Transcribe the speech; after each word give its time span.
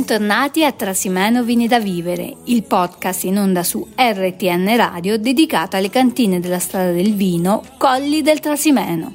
Bentornati 0.00 0.64
a 0.64 0.72
Trasimeno 0.72 1.42
Vini 1.42 1.68
da 1.68 1.78
Vivere, 1.78 2.34
il 2.44 2.62
podcast 2.62 3.24
in 3.24 3.36
onda 3.36 3.62
su 3.62 3.86
RTN 3.94 4.74
Radio 4.74 5.18
dedicato 5.18 5.76
alle 5.76 5.90
cantine 5.90 6.40
della 6.40 6.58
strada 6.58 6.90
del 6.90 7.14
vino 7.14 7.62
Colli 7.76 8.22
del 8.22 8.40
Trasimeno. 8.40 9.12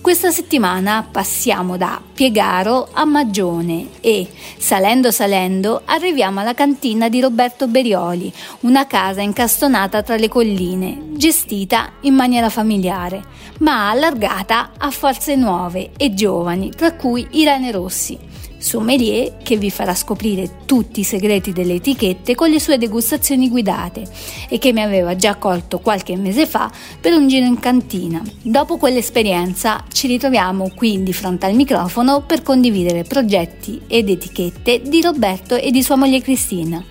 Questa 0.00 0.30
settimana 0.30 1.04
passiamo 1.10 1.76
da 1.76 2.00
Piegaro 2.14 2.90
a 2.92 3.04
Magione 3.04 3.88
e, 4.00 4.28
salendo 4.56 5.10
salendo, 5.10 5.82
arriviamo 5.84 6.38
alla 6.38 6.54
cantina 6.54 7.08
di 7.08 7.20
Roberto 7.20 7.66
Berioli, 7.66 8.32
una 8.60 8.86
casa 8.86 9.22
incastonata 9.22 10.04
tra 10.04 10.14
le 10.14 10.28
colline, 10.28 11.08
gestita 11.16 11.94
in 12.02 12.14
maniera 12.14 12.48
familiare, 12.50 13.20
ma 13.58 13.90
allargata 13.90 14.74
a 14.78 14.92
forze 14.92 15.34
nuove 15.34 15.90
e 15.96 16.14
giovani, 16.14 16.70
tra 16.70 16.94
cui 16.94 17.26
Irene 17.32 17.72
Rossi 17.72 18.29
sommelier 18.60 19.38
che 19.42 19.56
vi 19.56 19.70
farà 19.70 19.94
scoprire 19.94 20.58
tutti 20.66 21.00
i 21.00 21.04
segreti 21.04 21.52
delle 21.52 21.74
etichette 21.74 22.34
con 22.34 22.50
le 22.50 22.60
sue 22.60 22.78
degustazioni 22.78 23.48
guidate 23.48 24.04
e 24.48 24.58
che 24.58 24.72
mi 24.72 24.82
aveva 24.82 25.16
già 25.16 25.30
accolto 25.30 25.80
qualche 25.80 26.16
mese 26.16 26.46
fa 26.46 26.70
per 27.00 27.14
un 27.14 27.26
giro 27.26 27.46
in 27.46 27.58
cantina. 27.58 28.22
Dopo 28.42 28.76
quell'esperienza 28.76 29.84
ci 29.90 30.06
ritroviamo 30.06 30.70
qui 30.74 31.02
di 31.02 31.12
fronte 31.12 31.46
al 31.46 31.54
microfono 31.54 32.22
per 32.22 32.42
condividere 32.42 33.04
progetti 33.04 33.80
ed 33.86 34.08
etichette 34.08 34.82
di 34.82 35.00
Roberto 35.00 35.56
e 35.56 35.70
di 35.70 35.82
sua 35.82 35.96
moglie 35.96 36.20
Cristina, 36.20 36.84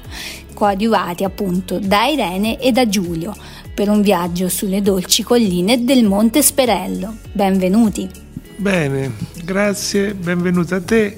coadiuvati 0.54 1.24
appunto 1.24 1.80
da 1.80 2.08
Irene 2.08 2.60
e 2.60 2.72
da 2.72 2.90
Giulio 2.90 3.36
per 3.74 3.90
un 3.90 4.02
viaggio 4.02 4.49
sulle 4.49 4.82
dolci 4.82 5.24
colline 5.24 5.86
del 5.86 6.04
Monte 6.04 6.41
Sperello. 6.41 7.16
Benvenuti! 7.32 8.27
Bene, 8.58 9.13
grazie, 9.46 10.13
benvenuta 10.13 10.76
a 10.76 10.82
te. 10.82 11.18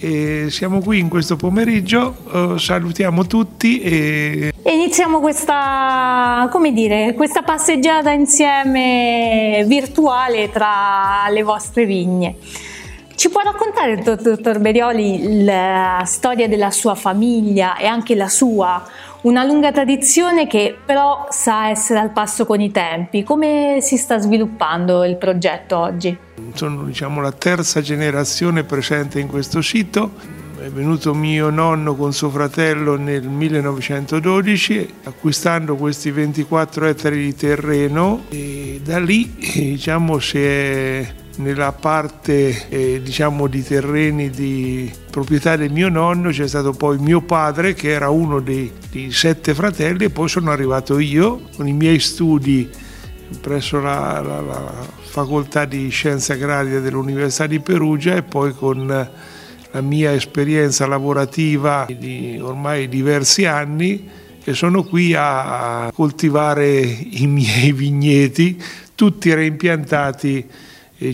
E 0.00 0.46
siamo 0.50 0.80
qui 0.80 1.00
in 1.00 1.08
questo 1.08 1.34
pomeriggio, 1.34 2.14
uh, 2.30 2.56
salutiamo 2.56 3.26
tutti 3.26 3.80
e... 3.80 4.52
e... 4.62 4.72
iniziamo 4.72 5.18
questa, 5.18 6.48
dire, 6.72 7.14
questa 7.14 7.42
passeggiata 7.42 8.12
insieme 8.12 9.64
virtuale 9.66 10.50
tra 10.50 11.26
le 11.30 11.42
vostre 11.42 11.84
vigne. 11.84 12.36
Ci 13.18 13.30
può 13.30 13.40
raccontare, 13.40 14.00
dottor 14.00 14.60
Berioli, 14.60 15.42
la 15.42 16.04
storia 16.06 16.46
della 16.46 16.70
sua 16.70 16.94
famiglia 16.94 17.76
e 17.76 17.84
anche 17.84 18.14
la 18.14 18.28
sua? 18.28 18.80
Una 19.22 19.42
lunga 19.42 19.72
tradizione 19.72 20.46
che 20.46 20.78
però 20.86 21.26
sa 21.28 21.68
essere 21.68 21.98
al 21.98 22.12
passo 22.12 22.46
con 22.46 22.60
i 22.60 22.70
tempi. 22.70 23.24
Come 23.24 23.78
si 23.80 23.96
sta 23.96 24.18
sviluppando 24.18 25.02
il 25.02 25.16
progetto 25.16 25.78
oggi? 25.78 26.16
Sono 26.52 26.84
diciamo, 26.84 27.20
la 27.20 27.32
terza 27.32 27.80
generazione 27.80 28.62
presente 28.62 29.18
in 29.18 29.26
questo 29.26 29.62
sito. 29.62 30.12
È 30.56 30.68
venuto 30.68 31.12
mio 31.12 31.50
nonno 31.50 31.96
con 31.96 32.12
suo 32.12 32.30
fratello 32.30 32.94
nel 32.94 33.26
1912 33.26 34.94
acquistando 35.02 35.74
questi 35.74 36.12
24 36.12 36.86
ettari 36.86 37.18
di 37.18 37.34
terreno 37.34 38.26
e 38.28 38.80
da 38.84 39.00
lì 39.00 39.34
diciamo, 39.54 40.20
si 40.20 40.40
è 40.40 41.26
nella 41.38 41.72
parte 41.72 42.68
eh, 42.68 43.00
diciamo 43.02 43.46
di 43.46 43.62
terreni 43.62 44.30
di 44.30 44.90
proprietà 45.10 45.56
del 45.56 45.70
mio 45.70 45.88
nonno 45.88 46.30
c'è 46.30 46.48
stato 46.48 46.72
poi 46.72 46.98
mio 46.98 47.20
padre 47.20 47.74
che 47.74 47.90
era 47.90 48.08
uno 48.10 48.40
dei, 48.40 48.70
dei 48.90 49.10
sette 49.12 49.54
fratelli 49.54 50.04
e 50.04 50.10
poi 50.10 50.28
sono 50.28 50.50
arrivato 50.50 50.98
io 50.98 51.42
con 51.56 51.68
i 51.68 51.72
miei 51.72 52.00
studi 52.00 52.68
presso 53.40 53.80
la, 53.80 54.20
la, 54.20 54.40
la 54.40 54.72
facoltà 55.00 55.64
di 55.64 55.88
scienze 55.90 56.32
agrarie 56.32 56.80
dell'Università 56.80 57.46
di 57.46 57.60
Perugia 57.60 58.16
e 58.16 58.22
poi 58.22 58.52
con 58.52 58.86
la 59.70 59.80
mia 59.80 60.12
esperienza 60.12 60.86
lavorativa 60.86 61.86
di 61.88 62.38
ormai 62.40 62.88
diversi 62.88 63.44
anni 63.44 64.08
e 64.42 64.54
sono 64.54 64.82
qui 64.82 65.14
a 65.14 65.90
coltivare 65.94 66.80
i 66.80 67.26
miei 67.26 67.72
vigneti, 67.72 68.60
tutti 68.94 69.32
reimpiantati 69.32 70.46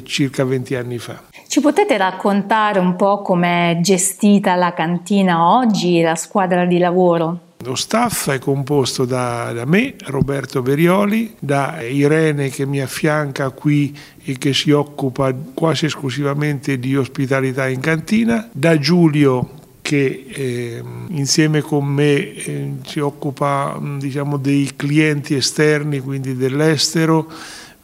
circa 0.04 0.44
20 0.44 0.74
anni 0.74 0.98
fa. 0.98 1.22
Ci 1.46 1.60
potete 1.60 1.96
raccontare 1.96 2.78
un 2.78 2.96
po' 2.96 3.22
com'è 3.22 3.78
gestita 3.80 4.54
la 4.54 4.72
cantina 4.72 5.54
oggi, 5.56 6.00
la 6.00 6.16
squadra 6.16 6.64
di 6.64 6.78
lavoro? 6.78 7.38
Lo 7.58 7.76
staff 7.76 8.30
è 8.30 8.38
composto 8.38 9.06
da, 9.06 9.52
da, 9.52 9.64
me, 9.64 9.94
Roberto 10.06 10.60
Berioli, 10.60 11.34
da 11.38 11.80
Irene 11.80 12.50
che 12.50 12.66
mi 12.66 12.80
affianca 12.80 13.50
qui 13.50 13.96
e 14.22 14.36
che 14.36 14.52
si 14.52 14.70
occupa 14.70 15.32
quasi 15.54 15.86
esclusivamente 15.86 16.78
di 16.78 16.94
ospitalità 16.94 17.66
in 17.68 17.80
cantina, 17.80 18.48
da 18.52 18.78
Giulio 18.78 19.62
che 19.80 20.24
eh, 20.28 20.82
insieme 21.08 21.60
con 21.60 21.84
me 21.84 22.34
eh, 22.34 22.72
si 22.86 23.00
occupa 23.00 23.78
diciamo, 23.98 24.38
dei 24.38 24.70
clienti 24.76 25.34
esterni, 25.34 26.00
quindi 26.00 26.34
dell'estero, 26.36 27.30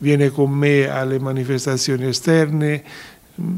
viene 0.00 0.30
con 0.30 0.50
me 0.50 0.88
alle 0.88 1.18
manifestazioni 1.18 2.06
esterne, 2.06 2.82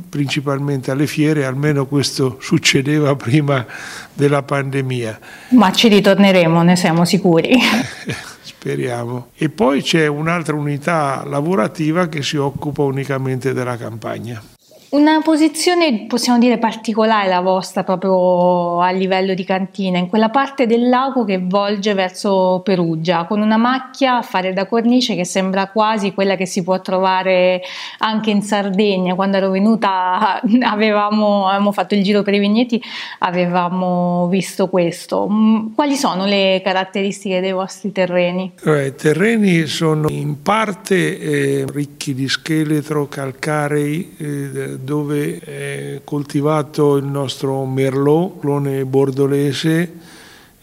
principalmente 0.09 0.91
alle 0.91 1.07
fiere, 1.07 1.45
almeno 1.45 1.87
questo 1.87 2.39
succedeva 2.41 3.15
prima 3.17 3.65
della 4.13 4.43
pandemia. 4.43 5.19
Ma 5.51 5.73
ci 5.73 5.89
ritorneremo, 5.89 6.63
ne 6.63 6.77
siamo 6.77 7.05
sicuri. 7.05 7.59
Speriamo. 8.43 9.29
E 9.35 9.49
poi 9.49 9.83
c'è 9.83 10.07
un'altra 10.07 10.55
unità 10.55 11.25
lavorativa 11.27 12.09
che 12.09 12.23
si 12.23 12.37
occupa 12.37 12.83
unicamente 12.83 13.53
della 13.53 13.77
campagna. 13.77 14.52
Una 14.93 15.23
posizione, 15.23 16.05
possiamo 16.07 16.39
dire, 16.39 16.59
particolare 16.59 17.27
la 17.27 17.41
vostra 17.41 17.83
proprio 17.83 18.83
a 18.83 18.91
livello 18.91 19.33
di 19.33 19.43
cantina, 19.43 19.97
in 19.97 20.07
quella 20.07 20.29
parte 20.29 20.67
del 20.67 20.91
lago 20.91 21.25
che 21.25 21.39
volge 21.43 21.95
verso 21.95 22.61
Perugia, 22.63 23.25
con 23.25 23.41
una 23.41 23.57
macchia 23.57 24.19
a 24.19 24.23
fare 24.23 24.53
da 24.53 24.67
cornice 24.67 25.15
che 25.15 25.25
sembra 25.25 25.69
quasi 25.69 26.13
quella 26.13 26.37
che 26.37 26.45
si 26.45 26.63
può 26.63 26.79
trovare 26.83 27.63
anche 28.01 28.29
in 28.29 28.43
Sardegna. 28.43 29.15
Quando 29.15 29.39
ero 29.39 29.49
venuta 29.49 30.43
avevamo, 30.61 31.49
avevamo 31.49 31.73
fatto 31.73 31.95
il 31.95 32.03
giro 32.03 32.21
per 32.23 32.35
i 32.35 32.39
vigneti, 32.39 32.79
avevamo 33.21 34.29
visto 34.29 34.69
questo. 34.69 35.27
Mm, 35.27 35.69
quali 35.75 35.97
sono 35.97 36.27
le 36.27 36.61
caratteristiche 36.63 37.41
dei 37.41 37.53
vostri 37.53 37.93
terreni? 37.93 38.53
Eh, 38.63 38.89
I 38.89 38.95
terreni 38.95 39.65
sono 39.65 40.11
in 40.11 40.43
parte 40.43 41.19
eh, 41.19 41.65
ricchi 41.73 42.13
di 42.13 42.29
scheletro, 42.29 43.09
calcarei, 43.09 44.17
eh, 44.19 44.81
dove 44.83 45.39
è 45.39 46.01
coltivato 46.05 46.97
il 46.97 47.05
nostro 47.05 47.65
Merlot, 47.65 48.41
clone 48.41 48.85
bordolese, 48.85 49.93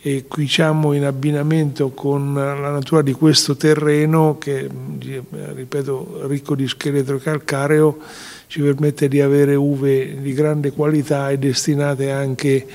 e 0.02 0.26
qui 0.28 0.48
siamo 0.48 0.94
in 0.94 1.04
abbinamento 1.04 1.90
con 1.90 2.34
la 2.34 2.72
natura 2.72 3.02
di 3.02 3.12
questo 3.12 3.58
terreno 3.58 4.38
che, 4.38 4.70
ripeto, 5.54 6.22
ricco 6.28 6.56
di 6.56 6.68
scheletro 6.68 7.18
calcareo, 7.18 7.98
ci 8.48 8.62
permette 8.62 9.10
di 9.10 9.20
avere 9.20 9.56
uve 9.56 10.22
di 10.22 10.34
grande 10.34 10.72
qualità 10.72 11.30
e 11.30 11.38
destinate 11.38 12.12
anche 12.12 12.66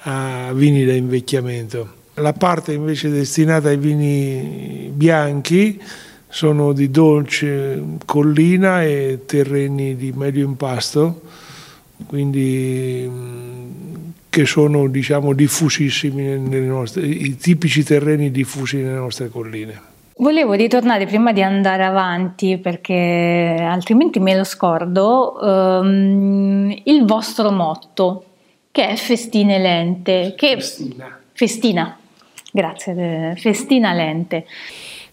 a 0.00 0.50
vini 0.52 0.84
da 0.84 0.92
invecchiamento. 0.92 1.94
La 2.14 2.32
parte 2.32 2.72
invece 2.72 3.10
destinata 3.10 3.68
ai 3.68 3.76
vini 3.76 4.90
bianchi 4.92 5.80
sono 6.36 6.74
di 6.74 6.90
dolce 6.90 7.82
collina 8.04 8.82
e 8.82 9.20
terreni 9.24 9.96
di 9.96 10.12
medio 10.12 10.44
impasto, 10.44 11.22
quindi 12.06 13.10
che 14.28 14.44
sono 14.44 14.86
diciamo, 14.86 15.32
diffusissimi 15.32 16.38
nelle 16.38 16.66
nostre, 16.66 17.06
i 17.06 17.38
tipici 17.38 17.82
terreni 17.82 18.30
diffusi 18.30 18.76
nelle 18.76 18.98
nostre 18.98 19.30
colline. 19.30 19.80
Volevo 20.18 20.52
ritornare 20.52 21.06
prima 21.06 21.32
di 21.32 21.42
andare 21.42 21.86
avanti 21.86 22.58
perché 22.58 23.56
altrimenti 23.58 24.18
me 24.18 24.36
lo 24.36 24.44
scordo, 24.44 25.38
um, 25.40 26.70
il 26.84 27.06
vostro 27.06 27.50
motto 27.50 28.24
che 28.70 28.88
è 28.88 28.96
Festine 28.96 29.58
Lente. 29.58 30.34
Che... 30.36 30.56
Festina. 30.56 31.18
Festina, 31.32 31.98
grazie, 32.52 33.32
Festina 33.38 33.94
Lente. 33.94 34.44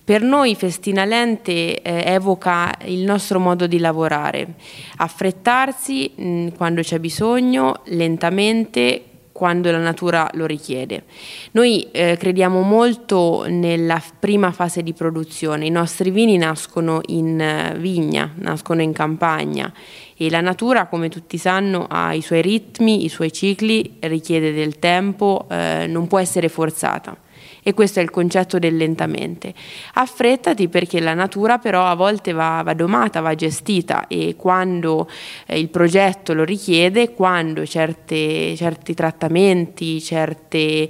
Per 0.05 0.21
noi 0.21 0.53
Festina 0.55 1.05
Lente 1.05 1.81
eh, 1.81 2.03
evoca 2.11 2.75
il 2.83 3.05
nostro 3.05 3.39
modo 3.39 3.67
di 3.67 3.79
lavorare, 3.79 4.55
affrettarsi 4.97 6.11
mh, 6.13 6.25
mm, 6.25 6.47
quando 6.57 6.81
c'è 6.81 7.00
bisogno, 7.00 7.79
lentamente 7.85 9.03
quando 9.31 9.71
la 9.71 9.77
natura 9.77 10.29
lo 10.33 10.45
richiede. 10.45 11.05
Noi 11.51 11.88
eh, 11.91 12.17
crediamo 12.17 12.59
molto 12.59 13.45
nella 13.47 14.01
prima 14.19 14.51
fase 14.51 14.83
di 14.83 14.91
produzione, 14.91 15.67
i 15.67 15.69
nostri 15.69 16.11
vini 16.11 16.35
nascono 16.35 17.00
in 17.05 17.39
eh, 17.39 17.73
vigna, 17.77 18.29
nascono 18.35 18.81
in 18.81 18.91
campagna. 18.91 19.71
E 20.17 20.29
la 20.29 20.41
natura, 20.41 20.88
come 20.88 21.07
tutti 21.07 21.38
sanno, 21.38 21.88
ha 21.89 22.13
i 22.13 22.21
suoi 22.21 22.41
ritmi, 22.41 23.05
i 23.05 23.09
suoi 23.09 23.31
cicli, 23.31 23.95
richiede 24.01 24.51
del 24.51 24.79
tempo, 24.79 25.45
eh, 25.50 25.85
non 25.88 26.07
può 26.07 26.19
essere 26.19 26.50
forzata 26.50 27.23
e 27.63 27.74
questo 27.74 28.00
è 28.00 28.04
il 28.04 28.12
concetto 28.12 28.60
del 28.60 28.75
lentamente. 28.75 29.54
Affrettati 29.94 30.68
perché 30.68 31.00
la 31.00 31.13
natura 31.13 31.57
però 31.57 31.86
a 31.88 31.95
volte 31.95 32.33
va, 32.33 32.62
va 32.63 32.74
domata, 32.74 33.21
va 33.21 33.33
gestita 33.33 34.07
e 34.07 34.36
quando 34.38 35.10
eh, 35.45 35.57
il 35.57 35.69
progetto 35.69 36.33
lo 36.33 36.44
richiede, 36.44 37.13
quando 37.13 37.65
certe, 37.65 38.56
certi 38.56 38.94
trattamenti, 38.94 40.01
certe 40.01 40.57
eh, 40.57 40.89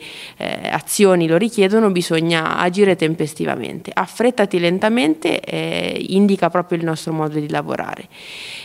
azioni 0.69 1.27
lo 1.27 1.37
richiedono, 1.37 1.91
bisogna 1.91 2.57
agire 2.57 2.95
tempestivamente. 2.95 3.91
Affrettati 3.93 4.59
lentamente 4.59 5.39
eh, 5.39 6.03
indica 6.09 6.49
proprio 6.49 6.79
il 6.79 6.83
nostro 6.83 7.13
modo 7.13 7.39
di 7.39 7.49
lavorare. 7.49 8.07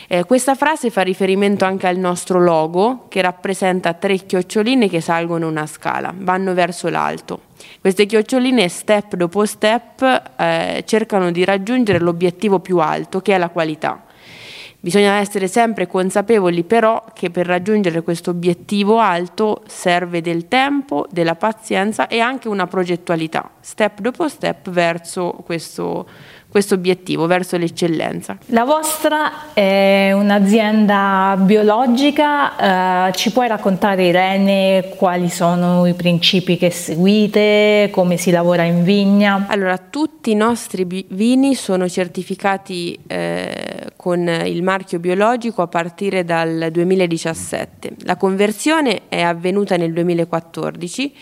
Eh, 0.07 0.23
questa 0.23 0.55
frase 0.55 0.89
fa 0.89 1.01
riferimento 1.01 1.65
anche 1.65 1.85
al 1.85 1.97
nostro 1.97 2.39
logo 2.39 3.05
che 3.09 3.21
rappresenta 3.21 3.93
tre 3.93 4.15
chioccioline 4.17 4.89
che 4.89 5.01
salgono 5.01 5.47
una 5.47 5.67
scala, 5.67 6.13
vanno 6.15 6.53
verso 6.55 6.89
l'alto. 6.89 7.48
Queste 7.79 8.05
chioccioline 8.05 8.67
step 8.67 9.15
dopo 9.15 9.45
step 9.45 10.01
eh, 10.37 10.83
cercano 10.85 11.31
di 11.31 11.43
raggiungere 11.45 11.99
l'obiettivo 11.99 12.59
più 12.59 12.79
alto 12.79 13.21
che 13.21 13.35
è 13.35 13.37
la 13.37 13.49
qualità. 13.49 14.03
Bisogna 14.81 15.15
essere 15.15 15.49
sempre 15.49 15.87
consapevoli 15.87 16.63
però 16.63 17.03
che 17.13 17.29
per 17.29 17.45
raggiungere 17.45 18.01
questo 18.01 18.29
obiettivo 18.29 18.99
alto 18.99 19.61
serve 19.67 20.21
del 20.21 20.47
tempo, 20.47 21.05
della 21.11 21.35
pazienza 21.35 22.07
e 22.07 22.21
anche 22.21 22.47
una 22.47 22.65
progettualità, 22.65 23.51
step 23.59 23.99
dopo 23.99 24.29
step 24.29 24.69
verso 24.69 25.31
questo 25.43 26.07
questo 26.49 26.73
obiettivo 26.73 27.27
verso 27.27 27.57
l'eccellenza. 27.57 28.37
La 28.47 28.63
vostra 28.63 29.53
è 29.53 30.11
un'azienda 30.13 31.37
biologica, 31.39 33.07
eh, 33.07 33.11
ci 33.13 33.31
puoi 33.31 33.47
raccontare 33.47 34.05
Irene 34.05 34.93
quali 34.97 35.29
sono 35.29 35.85
i 35.85 35.93
principi 35.93 36.57
che 36.57 36.71
seguite, 36.71 37.89
come 37.91 38.17
si 38.17 38.31
lavora 38.31 38.63
in 38.63 38.83
vigna? 38.83 39.45
Allora, 39.47 39.77
tutti 39.77 40.31
i 40.31 40.35
nostri 40.35 41.05
vini 41.09 41.53
sono 41.53 41.87
certificati 41.87 42.99
eh, 43.05 43.91
con 43.95 44.27
il 44.27 44.63
marchio 44.63 44.99
biologico 44.99 45.61
a 45.61 45.67
partire 45.67 46.23
dal 46.23 46.69
2017. 46.71 47.91
La 48.03 48.15
conversione 48.15 49.01
è 49.07 49.21
avvenuta 49.21 49.77
nel 49.77 49.93
2014 49.93 51.13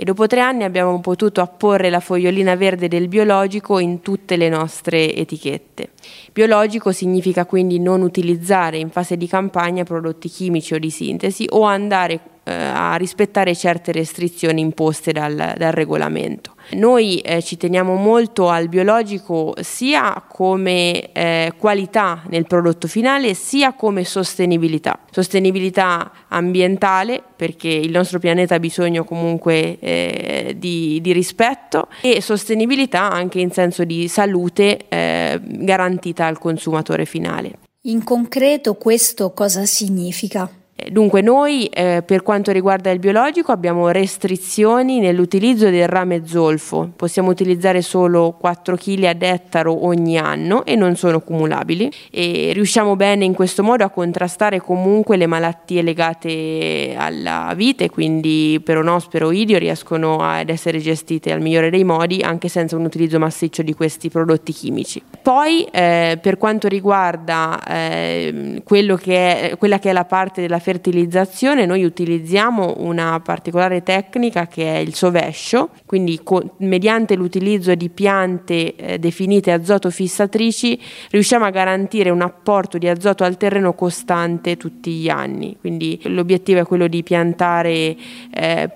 e 0.00 0.04
dopo 0.04 0.26
tre 0.26 0.40
anni 0.40 0.64
abbiamo 0.64 0.98
potuto 1.00 1.42
apporre 1.42 1.90
la 1.90 2.00
fogliolina 2.00 2.56
verde 2.56 2.88
del 2.88 3.06
biologico 3.06 3.78
in 3.78 4.00
tutte 4.00 4.38
le 4.38 4.48
nostre 4.48 5.14
etichette. 5.14 5.90
Biologico 6.32 6.90
significa 6.90 7.44
quindi 7.44 7.78
non 7.78 8.00
utilizzare 8.00 8.78
in 8.78 8.88
fase 8.88 9.18
di 9.18 9.28
campagna 9.28 9.84
prodotti 9.84 10.30
chimici 10.30 10.72
o 10.72 10.78
di 10.78 10.88
sintesi 10.88 11.44
o 11.50 11.64
andare 11.64 12.18
eh, 12.44 12.54
a 12.54 12.96
rispettare 12.96 13.54
certe 13.54 13.92
restrizioni 13.92 14.62
imposte 14.62 15.12
dal, 15.12 15.34
dal 15.58 15.72
regolamento. 15.72 16.49
Noi 16.72 17.18
eh, 17.18 17.42
ci 17.42 17.56
teniamo 17.56 17.94
molto 17.94 18.48
al 18.48 18.68
biologico 18.68 19.54
sia 19.60 20.24
come 20.28 21.12
eh, 21.12 21.52
qualità 21.58 22.22
nel 22.28 22.46
prodotto 22.46 22.88
finale 22.88 23.34
sia 23.34 23.72
come 23.72 24.04
sostenibilità. 24.04 24.98
Sostenibilità 25.10 26.12
ambientale 26.28 27.22
perché 27.34 27.68
il 27.68 27.90
nostro 27.90 28.18
pianeta 28.18 28.56
ha 28.56 28.60
bisogno 28.60 29.04
comunque 29.04 29.78
eh, 29.78 30.54
di, 30.56 31.00
di, 31.00 31.12
rispetto 31.12 31.88
e 32.02 32.20
sostenibilità 32.20 33.10
anche 33.10 33.40
in 33.40 33.50
senso 33.50 33.84
di 33.84 34.08
salute 34.08 34.88
eh, 34.88 35.40
garantita 35.42 36.26
al 36.26 36.38
consumatore 36.38 37.04
finale. 37.04 37.52
In 37.84 38.04
concreto 38.04 38.74
questo 38.74 39.32
cosa 39.32 39.64
significa? 39.64 40.59
Dunque 40.88 41.20
noi 41.20 41.66
eh, 41.66 42.02
per 42.04 42.22
quanto 42.22 42.52
riguarda 42.52 42.90
il 42.90 42.98
biologico 42.98 43.52
abbiamo 43.52 43.90
restrizioni 43.90 44.98
nell'utilizzo 45.00 45.68
del 45.70 45.88
rame 45.88 46.26
zolfo, 46.26 46.90
possiamo 46.96 47.30
utilizzare 47.30 47.82
solo 47.82 48.36
4 48.38 48.76
kg 48.76 49.04
ad 49.04 49.22
ettaro 49.22 49.84
ogni 49.84 50.18
anno 50.18 50.64
e 50.64 50.76
non 50.76 50.96
sono 50.96 51.20
cumulabili 51.20 51.90
e 52.10 52.52
riusciamo 52.54 52.96
bene 52.96 53.24
in 53.24 53.34
questo 53.34 53.62
modo 53.62 53.84
a 53.84 53.90
contrastare 53.90 54.60
comunque 54.60 55.16
le 55.16 55.26
malattie 55.26 55.82
legate 55.82 56.94
alla 56.96 57.52
vite, 57.56 57.90
quindi 57.90 58.60
peronospero 58.64 59.30
idio 59.30 59.58
riescono 59.58 60.18
ad 60.18 60.48
essere 60.48 60.78
gestite 60.78 61.32
al 61.32 61.40
migliore 61.40 61.70
dei 61.70 61.84
modi 61.84 62.20
anche 62.22 62.48
senza 62.48 62.76
un 62.76 62.84
utilizzo 62.84 63.18
massiccio 63.18 63.62
di 63.62 63.74
questi 63.74 64.08
prodotti 64.08 64.52
chimici. 64.52 65.02
Poi 65.30 65.62
eh, 65.70 66.18
per 66.20 66.38
quanto 66.38 66.66
riguarda 66.66 67.62
eh, 67.64 68.60
che 68.64 69.50
è, 69.50 69.56
quella 69.56 69.78
che 69.78 69.90
è 69.90 69.92
la 69.92 70.04
parte 70.04 70.40
della 70.40 70.58
fertilizzazione 70.58 71.66
noi 71.66 71.84
utilizziamo 71.84 72.78
una 72.78 73.20
particolare 73.20 73.84
tecnica 73.84 74.48
che 74.48 74.74
è 74.74 74.78
il 74.78 74.92
sovescio, 74.92 75.68
quindi 75.86 76.18
co- 76.24 76.54
mediante 76.56 77.14
l'utilizzo 77.14 77.76
di 77.76 77.90
piante 77.90 78.74
eh, 78.74 78.98
definite 78.98 79.52
azoto 79.52 79.88
fissatrici 79.90 80.76
riusciamo 81.10 81.44
a 81.44 81.50
garantire 81.50 82.10
un 82.10 82.22
apporto 82.22 82.76
di 82.76 82.88
azoto 82.88 83.22
al 83.22 83.36
terreno 83.36 83.72
costante 83.74 84.56
tutti 84.56 84.90
gli 84.94 85.08
anni. 85.08 85.56
Quindi 85.60 86.00
l'obiettivo 86.06 86.58
è 86.58 86.64
quello 86.64 86.88
di 86.88 87.04
piantare 87.04 87.96
eh, 88.34 88.68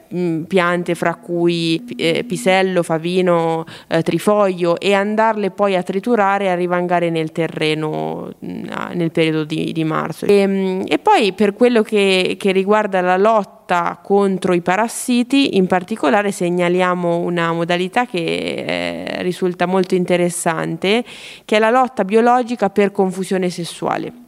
piante 0.47 0.95
fra 0.95 1.17
cui 1.17 1.85
eh, 1.97 2.23
pisello, 2.23 2.85
favino, 2.85 3.65
eh, 3.89 4.03
trifoglio 4.03 4.79
e 4.79 4.95
andarle 4.95 5.51
poi 5.51 5.75
a 5.75 5.83
triturare 5.83 6.43
e 6.45 6.49
a 6.49 6.55
rivangare 6.55 7.11
nel 7.11 7.33
terreno 7.33 8.31
mh, 8.39 8.63
nel 8.95 9.11
periodo 9.11 9.45
di, 9.45 9.73
di 9.73 9.85
marzo. 9.85 10.27
E, 10.27 10.85
e 10.87 10.99
poi 10.99 11.33
per 11.33 11.55
quello 11.55 11.83
che, 11.83 12.37
che 12.39 12.53
riguarda 12.53 13.01
la 13.01 13.17
lotta 13.17 13.99
contro 14.03 14.53
i 14.53 14.61
parassiti, 14.61 15.57
in 15.57 15.67
particolare 15.67 16.31
segnaliamo 16.31 17.19
una 17.19 17.53
modalità 17.53 18.07
che 18.07 18.19
eh, 18.19 19.23
risulta 19.23 19.67
molto 19.67 19.95
interessante, 19.95 21.05
che 21.45 21.57
è 21.57 21.59
la 21.59 21.71
lotta 21.71 22.05
biologica 22.05 22.71
per 22.71 22.93
confusione 22.93 23.51
sessuale. 23.51 24.24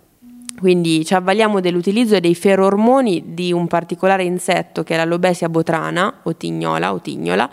Quindi 0.58 1.05
ci 1.05 1.14
avvaliamo 1.14 1.61
dell'utilizzo 1.61 2.19
dei 2.19 2.35
ferormoni 2.35 3.35
di 3.35 3.53
un 3.53 3.67
particolare 3.67 4.25
insetto 4.25 4.82
che 4.82 4.94
è 4.94 4.97
la 4.97 5.05
lobesia 5.05 5.49
botrana 5.49 6.20
o 6.23 6.35
tignola 6.35 6.93
o 6.93 7.00
tignola 7.00 7.49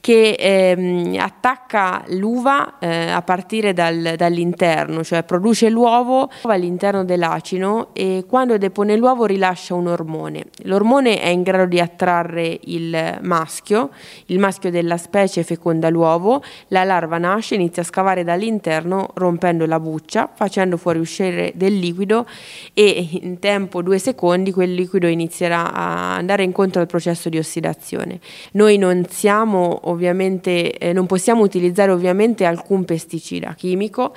che 0.00 0.36
ehm, 0.38 1.16
attacca 1.18 2.04
l'uva 2.08 2.78
eh, 2.78 3.10
a 3.10 3.22
partire 3.22 3.72
dal, 3.72 4.14
dall'interno, 4.16 5.02
cioè 5.02 5.22
produce 5.24 5.68
l'uovo 5.68 6.30
all'interno 6.42 7.04
dell'acino 7.04 7.88
e 7.92 8.24
quando 8.26 8.56
depone 8.58 8.96
l'uovo 8.96 9.24
rilascia 9.24 9.74
un 9.74 9.88
ormone. 9.88 10.46
L'ormone 10.62 11.20
è 11.20 11.28
in 11.28 11.42
grado 11.42 11.66
di 11.66 11.80
attrarre 11.80 12.58
il 12.64 13.18
maschio, 13.22 13.90
il 14.26 14.38
maschio 14.38 14.70
della 14.70 14.96
specie 14.96 15.42
feconda 15.42 15.88
l'uovo, 15.88 16.42
la 16.68 16.84
larva 16.84 17.18
nasce, 17.18 17.56
inizia 17.56 17.82
a 17.82 17.84
scavare 17.84 18.24
dall'interno 18.24 19.10
rompendo 19.14 19.66
la 19.66 19.80
buccia, 19.80 20.30
facendo 20.32 20.76
fuoriuscire 20.76 21.52
del 21.54 21.76
liquido 21.78 22.26
e 22.74 23.08
in 23.22 23.38
tempo 23.38 23.82
due 23.82 23.98
secondi 23.98 24.52
quel 24.52 24.74
liquido 24.74 25.06
inizierà 25.06 25.72
a 25.72 26.16
andare 26.16 26.42
incontro 26.42 26.80
al 26.80 26.86
processo 26.86 27.28
di 27.28 27.38
ossidazione. 27.38 28.20
Noi 28.52 28.78
non 28.78 29.04
siamo 29.08 29.80
ovviamente, 29.84 30.72
eh, 30.72 30.92
non 30.92 31.06
possiamo 31.06 31.42
utilizzare 31.42 31.90
ovviamente 31.90 32.44
alcun 32.44 32.84
pesticida 32.84 33.54
chimico 33.54 34.14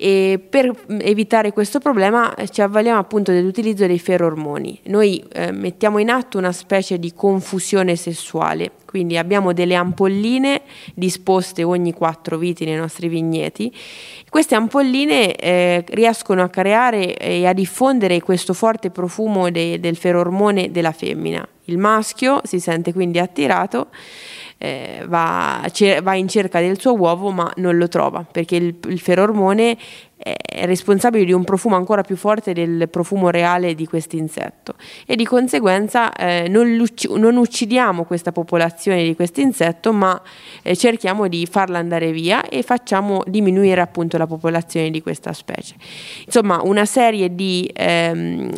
e 0.00 0.40
per 0.48 0.72
evitare 1.00 1.52
questo 1.52 1.80
problema 1.80 2.32
eh, 2.36 2.48
ci 2.48 2.62
avvaliamo 2.62 3.00
appunto 3.00 3.32
dell'utilizzo 3.32 3.84
dei 3.84 3.98
ferormoni. 3.98 4.78
Noi 4.84 5.22
eh, 5.32 5.50
mettiamo 5.50 5.98
in 5.98 6.08
atto 6.08 6.38
una 6.38 6.52
specie 6.52 7.00
di 7.00 7.12
confusione 7.12 7.96
sessuale 7.96 8.70
quindi 8.88 9.18
abbiamo 9.18 9.52
delle 9.52 9.74
ampolline 9.74 10.62
disposte 10.94 11.62
ogni 11.62 11.92
quattro 11.92 12.38
viti 12.38 12.64
nei 12.64 12.76
nostri 12.76 13.08
vigneti. 13.08 13.70
Queste 14.30 14.54
ampolline 14.54 15.36
eh, 15.36 15.84
riescono 15.88 16.42
a 16.42 16.48
creare 16.48 17.14
e 17.18 17.46
a 17.46 17.52
diffondere 17.52 18.22
questo 18.22 18.54
forte 18.54 18.90
profumo 18.90 19.50
de- 19.50 19.78
del 19.78 19.94
ferormone 19.94 20.70
della 20.70 20.92
femmina. 20.92 21.46
Il 21.64 21.76
maschio 21.76 22.40
si 22.44 22.60
sente 22.60 22.94
quindi 22.94 23.18
attirato 23.18 23.88
eh, 24.58 25.04
va, 25.06 25.64
va, 26.02 26.14
in 26.14 26.28
cerca 26.28 26.60
del 26.60 26.80
suo 26.80 26.94
uovo 26.94 27.30
ma 27.30 27.50
non 27.56 27.76
lo 27.76 27.88
trova 27.88 28.24
perché 28.30 28.56
il, 28.56 28.76
il 28.88 28.98
ferormone 28.98 29.76
è 30.18 30.66
responsabile 30.66 31.24
di 31.24 31.32
un 31.32 31.44
profumo 31.44 31.76
ancora 31.76 32.02
più 32.02 32.16
forte 32.16 32.52
del 32.52 32.88
profumo 32.90 33.30
reale 33.30 33.74
di 33.74 33.86
questo 33.86 34.16
insetto 34.16 34.74
e 35.06 35.14
di 35.14 35.24
conseguenza 35.24 36.12
eh, 36.12 36.48
non, 36.48 36.84
non, 37.16 37.36
uccidiamo 37.36 38.04
questa 38.04 38.32
popolazione 38.32 39.04
di 39.04 39.14
questo 39.14 39.40
insetto 39.40 39.92
ma 39.92 40.20
eh, 40.62 40.74
cerchiamo 40.74 41.28
di 41.28 41.46
farla 41.46 41.78
andare 41.78 42.10
via 42.10 42.48
e 42.48 42.62
facciamo 42.62 43.22
diminuire 43.26 43.80
appunto 43.80 44.18
la 44.18 44.26
popolazione 44.26 44.90
di 44.90 45.00
questa 45.02 45.32
specie. 45.32 45.76
Insomma 46.24 46.60
una 46.62 46.84
serie 46.84 47.34
di 47.34 47.70
ehm, 47.72 48.50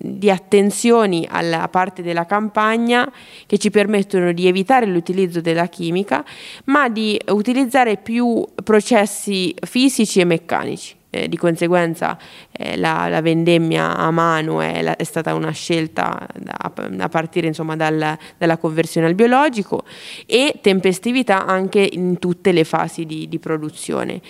di 0.00 0.30
attenzioni 0.30 1.26
alla 1.30 1.68
parte 1.68 2.02
della 2.02 2.26
campagna 2.26 3.10
che 3.46 3.58
ci 3.58 3.70
permettono 3.70 4.32
di 4.32 4.46
evitare 4.46 4.86
l'utilizzo 4.86 5.40
della 5.40 5.66
chimica, 5.66 6.24
ma 6.64 6.88
di 6.88 7.20
utilizzare 7.28 7.96
più 7.96 8.44
processi 8.64 9.54
fisici 9.60 10.20
e 10.20 10.24
meccanici. 10.24 10.67
Eh, 11.10 11.28
di 11.28 11.36
conseguenza 11.36 12.18
eh, 12.52 12.76
la, 12.76 13.08
la, 13.08 13.22
vendemmia 13.22 13.96
a 13.96 14.10
mano 14.10 14.60
è, 14.60 14.82
la, 14.82 14.96
è, 14.96 15.04
stata 15.04 15.34
una 15.34 15.52
scelta 15.52 16.26
da, 16.34 16.56
a 16.98 17.08
partire 17.08 17.46
insomma, 17.46 17.76
dal, 17.76 18.18
dalla 18.36 18.56
conversione 18.58 19.06
al 19.06 19.14
biologico 19.14 19.84
e 20.26 20.58
tempestività 20.60 21.46
anche 21.46 21.88
in 21.90 22.18
tutte 22.18 22.52
le 22.52 22.64
fasi 22.64 23.06
di, 23.06 23.28
di 23.28 23.38
produzione. 23.38 24.20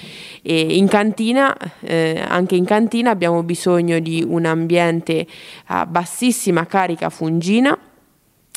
In 0.42 0.86
cantina, 0.88 1.56
eh, 1.80 2.22
anche 2.26 2.54
in 2.54 2.64
cantina 2.64 3.10
abbiamo 3.10 3.42
bisogno 3.42 3.98
di 3.98 4.24
un 4.26 4.44
ambiente 4.44 5.26
a 5.66 5.84
bassissima 5.84 6.66
carica 6.66 7.10
fungina 7.10 7.76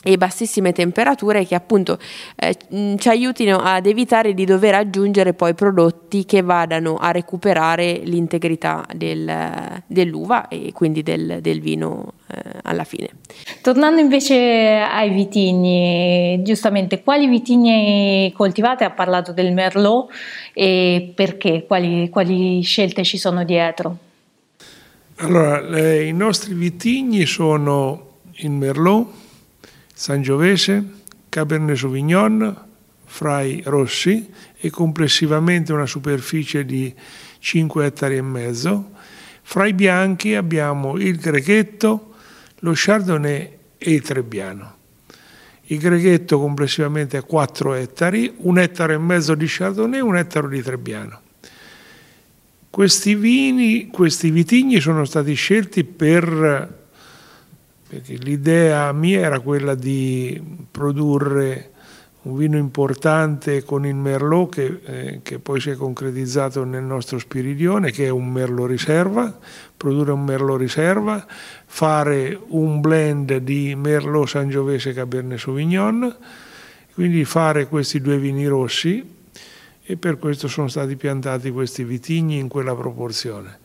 e 0.03 0.17
bassissime 0.17 0.71
temperature 0.71 1.45
che 1.45 1.53
appunto 1.53 1.99
eh, 2.35 2.57
ci 2.97 3.07
aiutino 3.07 3.57
ad 3.57 3.85
evitare 3.85 4.33
di 4.33 4.45
dover 4.45 4.73
aggiungere 4.73 5.33
poi 5.33 5.53
prodotti 5.53 6.25
che 6.25 6.41
vadano 6.41 6.95
a 6.95 7.11
recuperare 7.11 8.01
l'integrità 8.03 8.85
del, 8.95 9.31
dell'uva 9.85 10.47
e 10.47 10.71
quindi 10.73 11.03
del, 11.03 11.37
del 11.41 11.61
vino 11.61 12.13
eh, 12.27 12.39
alla 12.63 12.83
fine. 12.83 13.09
Tornando 13.61 14.01
invece 14.01 14.35
ai 14.35 15.11
vitigni, 15.11 16.41
giustamente 16.43 17.03
quali 17.03 17.27
vitigni 17.27 18.33
coltivate? 18.35 18.83
Ha 18.83 18.91
parlato 18.91 19.33
del 19.33 19.53
Merlot 19.53 20.09
e 20.53 21.11
perché? 21.13 21.65
Quali, 21.67 22.09
quali 22.09 22.61
scelte 22.61 23.03
ci 23.03 23.17
sono 23.17 23.43
dietro? 23.43 23.97
Allora, 25.17 25.61
le, 25.61 26.05
i 26.05 26.13
nostri 26.13 26.55
vitigni 26.55 27.27
sono 27.27 28.07
il 28.37 28.49
Merlot, 28.49 29.07
Sangiovese, 30.01 30.83
Cabernet 31.29 31.75
Sauvignon, 31.75 32.57
Frai 33.05 33.61
Rossi 33.63 34.31
e 34.57 34.71
complessivamente 34.71 35.73
una 35.73 35.85
superficie 35.85 36.65
di 36.65 36.91
5 37.37 37.85
ettari 37.85 38.17
e 38.17 38.23
mezzo. 38.23 38.93
Fra 39.43 39.67
i 39.67 39.73
bianchi 39.73 40.33
abbiamo 40.33 40.97
il 40.97 41.17
Grechetto, 41.17 42.15
lo 42.61 42.71
Chardonnay 42.73 43.57
e 43.77 43.91
il 43.91 44.01
Trebbiano. 44.01 44.75
Il 45.65 45.77
Grechetto 45.77 46.39
complessivamente 46.39 47.17
ha 47.17 47.21
4 47.21 47.75
ettari, 47.75 48.33
un 48.37 48.57
ettaro 48.57 48.93
e 48.93 48.97
mezzo 48.97 49.35
di 49.35 49.45
Chardonnay 49.47 49.99
e 49.99 50.01
un 50.01 50.17
ettaro 50.17 50.47
di 50.47 50.63
Trebbiano. 50.63 51.21
Questi 52.71 53.13
vini, 53.13 53.89
questi 53.89 54.31
vitigni 54.31 54.79
sono 54.79 55.05
stati 55.05 55.35
scelti 55.35 55.83
per 55.83 56.79
perché 57.91 58.13
l'idea 58.13 58.89
mia 58.93 59.19
era 59.19 59.41
quella 59.41 59.75
di 59.75 60.41
produrre 60.71 61.71
un 62.21 62.37
vino 62.37 62.55
importante 62.55 63.63
con 63.65 63.85
il 63.85 63.95
Merlot 63.95 64.49
che, 64.53 64.79
eh, 64.85 65.19
che, 65.21 65.39
poi 65.39 65.59
si 65.59 65.71
è 65.71 65.75
concretizzato 65.75 66.63
nel 66.63 66.83
nostro 66.83 67.19
spiridione, 67.19 67.91
che 67.91 68.05
è 68.05 68.09
un 68.09 68.31
Merlot 68.31 68.69
riserva, 68.69 69.37
produrre 69.75 70.13
un 70.13 70.23
Merlot 70.23 70.57
riserva, 70.57 71.25
fare 71.65 72.39
un 72.47 72.79
blend 72.79 73.35
di 73.39 73.75
Merlot 73.75 74.27
Sangiovese 74.27 74.91
e 74.91 74.93
Cabernet 74.93 75.37
Sauvignon, 75.37 76.15
quindi 76.93 77.25
fare 77.25 77.67
questi 77.67 77.99
due 77.99 78.17
vini 78.17 78.47
rossi 78.47 79.03
e 79.83 79.97
per 79.97 80.17
questo 80.17 80.47
sono 80.47 80.69
stati 80.69 80.95
piantati 80.95 81.51
questi 81.51 81.83
vitigni 81.83 82.37
in 82.37 82.47
quella 82.47 82.73
proporzione. 82.73 83.59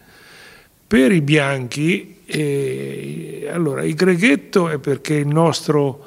Per 0.88 1.10
i 1.10 1.20
bianchi, 1.20 2.18
eh, 2.26 3.48
allora, 3.50 3.82
il 3.82 3.94
greghetto 3.94 4.68
è 4.68 4.78
perché 4.78 5.14
il 5.14 5.26
nostro 5.26 6.04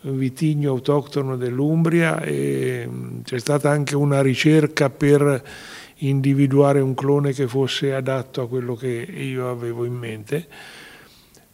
vitigno 0.00 0.70
autoctono 0.70 1.36
dell'Umbria 1.36 2.20
e 2.22 2.88
c'è 3.24 3.38
stata 3.38 3.70
anche 3.70 3.94
una 3.94 4.22
ricerca 4.22 4.90
per 4.90 5.42
individuare 5.96 6.80
un 6.80 6.94
clone 6.94 7.32
che 7.32 7.46
fosse 7.46 7.94
adatto 7.94 8.42
a 8.42 8.48
quello 8.48 8.74
che 8.74 8.88
io 8.88 9.50
avevo 9.50 9.84
in 9.84 9.94
mente. 9.94 10.46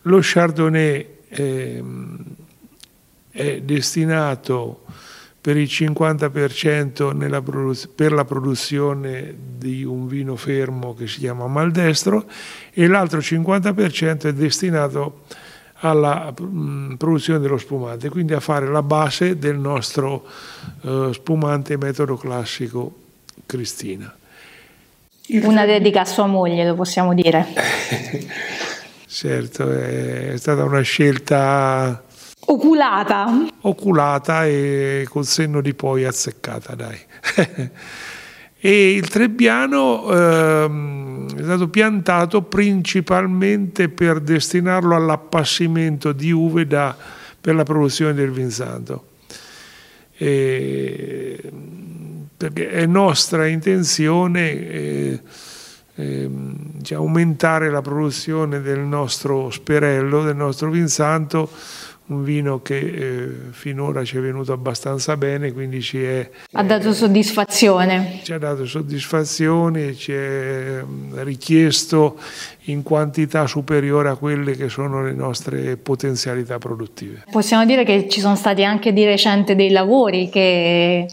Lo 0.02 0.20
Chardonnay 0.22 1.06
eh, 1.28 1.84
è 3.30 3.60
destinato 3.60 4.84
per 5.48 5.56
il 5.56 5.66
50% 5.66 7.42
produz- 7.42 7.88
per 7.88 8.12
la 8.12 8.26
produzione 8.26 9.34
di 9.56 9.82
un 9.82 10.06
vino 10.06 10.36
fermo 10.36 10.92
che 10.92 11.06
si 11.06 11.20
chiama 11.20 11.46
Maldestro 11.46 12.26
e 12.70 12.86
l'altro 12.86 13.20
50% 13.20 14.26
è 14.26 14.34
destinato 14.34 15.22
alla 15.76 16.34
produzione 16.98 17.38
dello 17.38 17.56
spumante, 17.56 18.10
quindi 18.10 18.34
a 18.34 18.40
fare 18.40 18.66
la 18.66 18.82
base 18.82 19.38
del 19.38 19.56
nostro 19.56 20.26
uh, 20.82 21.12
spumante 21.12 21.78
metodo 21.78 22.18
classico 22.18 22.94
Cristina. 23.46 24.14
Una 25.28 25.64
dedica 25.64 26.02
a 26.02 26.04
sua 26.04 26.26
moglie, 26.26 26.66
lo 26.66 26.74
possiamo 26.74 27.14
dire. 27.14 27.46
certo, 29.08 29.70
è 29.70 30.34
stata 30.36 30.62
una 30.64 30.82
scelta 30.82 32.02
Oculata. 32.50 33.46
Oculata 33.60 34.46
e 34.46 35.06
col 35.10 35.26
senno 35.26 35.60
di 35.60 35.74
poi 35.74 36.04
azzeccata, 36.04 36.74
dai. 36.74 36.98
e 38.58 38.92
il 38.92 39.06
Trebbiano 39.08 40.10
ehm, 40.10 41.36
è 41.36 41.42
stato 41.42 41.68
piantato 41.68 42.42
principalmente 42.42 43.90
per 43.90 44.20
destinarlo 44.20 44.94
all'appassimento 44.94 46.12
di 46.12 46.30
uve 46.30 46.66
da, 46.66 46.96
per 47.38 47.54
la 47.54 47.64
produzione 47.64 48.14
del 48.14 48.30
vinsanto. 48.30 49.08
E, 50.16 51.52
perché 52.34 52.70
è 52.70 52.86
nostra 52.86 53.46
intenzione 53.46 54.50
eh, 54.50 55.20
eh, 55.96 56.30
aumentare 56.92 57.68
la 57.68 57.82
produzione 57.82 58.62
del 58.62 58.80
nostro 58.80 59.50
sperello, 59.50 60.22
del 60.22 60.36
nostro 60.36 60.70
vinsanto, 60.70 61.50
un 62.08 62.22
vino 62.24 62.62
che 62.62 62.78
eh, 62.78 63.28
finora 63.50 64.04
ci 64.04 64.16
è 64.16 64.20
venuto 64.20 64.52
abbastanza 64.52 65.16
bene, 65.16 65.52
quindi 65.52 65.82
ci 65.82 66.02
è... 66.02 66.30
Ha 66.52 66.62
dato 66.62 66.92
soddisfazione. 66.92 68.20
Ci 68.22 68.32
ha 68.32 68.38
dato 68.38 68.66
soddisfazione, 68.66 69.94
ci 69.94 70.12
è 70.12 70.82
mm, 70.82 71.18
richiesto 71.20 72.18
in 72.70 72.82
quantità 72.82 73.46
superiore 73.46 74.08
a 74.08 74.16
quelle 74.16 74.56
che 74.56 74.68
sono 74.68 75.02
le 75.02 75.12
nostre 75.12 75.76
potenzialità 75.76 76.58
produttive. 76.58 77.24
Possiamo 77.30 77.64
dire 77.64 77.84
che 77.84 78.08
ci 78.08 78.20
sono 78.20 78.36
stati 78.36 78.64
anche 78.64 78.92
di 78.92 79.04
recente 79.04 79.54
dei 79.54 79.70
lavori 79.70 80.28
che 80.28 81.06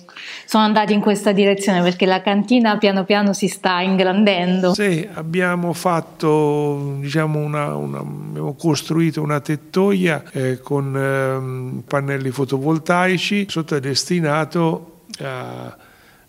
sono 0.45 0.63
andati 0.63 0.93
in 0.93 1.01
questa 1.01 1.31
direzione 1.31 1.81
perché 1.81 2.05
la 2.05 2.21
cantina 2.21 2.77
piano 2.77 3.05
piano 3.05 3.33
si 3.33 3.47
sta 3.47 3.81
ingrandendo. 3.81 4.73
Sì, 4.73 5.07
abbiamo 5.13 5.73
fatto, 5.73 6.97
diciamo, 6.99 7.39
una, 7.39 7.75
una, 7.75 7.99
abbiamo 7.99 8.53
costruito 8.55 9.21
una 9.21 9.39
tettoia 9.39 10.23
eh, 10.31 10.59
con 10.59 10.95
eh, 10.95 11.83
pannelli 11.87 12.29
fotovoltaici, 12.31 13.45
sotto 13.49 13.75
è 13.75 13.79
destinato 13.79 15.03
a, 15.21 15.75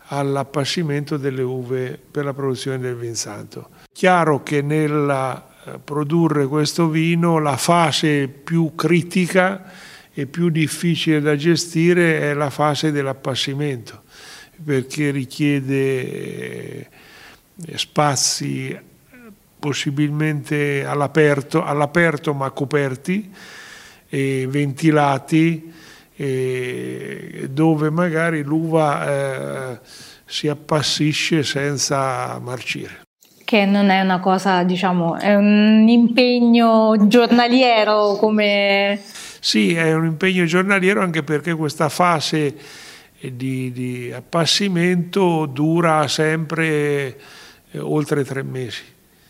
all'appassimento 0.08 1.16
delle 1.16 1.42
uve 1.42 1.98
per 2.10 2.24
la 2.24 2.32
produzione 2.32 2.78
del 2.78 2.94
vin 2.94 3.14
santo. 3.14 3.68
Chiaro 3.96 4.42
che 4.42 4.60
nel 4.60 5.42
eh, 5.64 5.78
produrre 5.82 6.46
questo 6.46 6.90
vino 6.90 7.38
la 7.38 7.56
fase 7.56 8.28
più 8.28 8.74
critica 8.74 9.72
e 10.12 10.26
più 10.26 10.50
difficile 10.50 11.22
da 11.22 11.34
gestire 11.34 12.20
è 12.20 12.34
la 12.34 12.50
fase 12.50 12.92
dell'appassimento 12.92 14.02
perché 14.62 15.10
richiede 15.10 15.70
eh, 15.70 16.88
spazi 17.76 18.78
possibilmente 19.58 20.84
all'aperto, 20.84 21.64
all'aperto 21.64 22.34
ma 22.34 22.50
coperti 22.50 23.32
e 24.10 24.46
ventilati 24.46 25.72
e 26.14 27.48
dove 27.50 27.88
magari 27.88 28.42
l'uva 28.42 29.08
eh, 29.08 29.80
si 30.26 30.48
appassisce 30.48 31.42
senza 31.42 32.38
marcire. 32.40 33.05
Che 33.46 33.64
non 33.64 33.90
è 33.90 34.00
una 34.00 34.18
cosa, 34.18 34.64
diciamo, 34.64 35.14
è 35.14 35.36
un 35.36 35.86
impegno 35.86 36.96
giornaliero 37.06 38.16
come... 38.18 39.00
Sì, 39.38 39.72
è 39.72 39.94
un 39.94 40.06
impegno 40.06 40.44
giornaliero 40.46 41.00
anche 41.00 41.22
perché 41.22 41.54
questa 41.54 41.88
fase 41.88 42.56
di, 43.20 43.70
di 43.70 44.12
appassimento 44.12 45.46
dura 45.46 46.08
sempre 46.08 47.16
eh, 47.70 47.78
oltre 47.78 48.24
tre 48.24 48.42
mesi. 48.42 48.82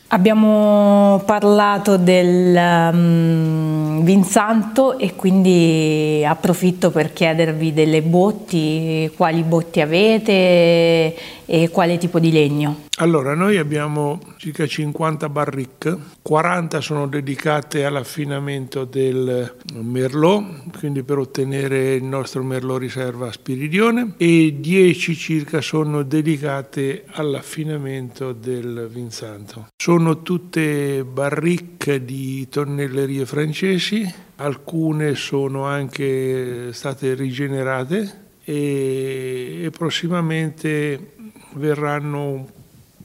Abbiamo 0.08 1.20
parlato 1.26 1.96
del 1.96 2.56
um, 2.56 4.04
Vinsanto 4.04 4.99
e 4.99 5.16
quindi 5.16 6.25
approfitto 6.25 6.92
per 6.92 7.12
chiedervi 7.12 7.73
delle 7.73 8.02
botti, 8.02 9.11
quali 9.16 9.42
botti 9.42 9.80
avete 9.80 11.14
e 11.47 11.71
quale 11.71 11.97
tipo 11.97 12.19
di 12.19 12.31
legno. 12.31 12.85
Allora, 12.99 13.35
noi 13.35 13.57
abbiamo 13.57 14.21
circa 14.37 14.67
50 14.67 15.29
barrique, 15.29 15.97
40 16.23 16.81
sono 16.81 17.07
dedicate 17.07 17.85
all'affinamento 17.85 18.85
del 18.85 19.55
Merlot, 19.75 20.79
quindi 20.79 21.03
per 21.03 21.19
ottenere 21.19 21.95
il 21.95 22.05
nostro 22.05 22.43
Merlot 22.43 22.81
riserva 22.81 23.31
Spiridione, 23.33 24.15
e 24.17 24.57
10 24.59 25.15
circa 25.15 25.61
sono 25.61 26.03
dedicate 26.03 27.05
all'affinamento 27.12 28.33
del 28.33 28.88
Vinsanto. 28.91 29.69
Sono 29.76 30.23
tutte 30.23 31.05
barrique 31.05 32.05
di 32.05 32.49
tonnellerie 32.49 33.25
francesi, 33.25 34.12
alcune 34.37 35.15
sono 35.15 35.65
anche 35.65 36.73
state 36.73 37.15
rigenerate 37.15 38.25
e, 38.45 39.62
e 39.65 39.71
prossimamente 39.71 41.15
verranno 41.56 42.46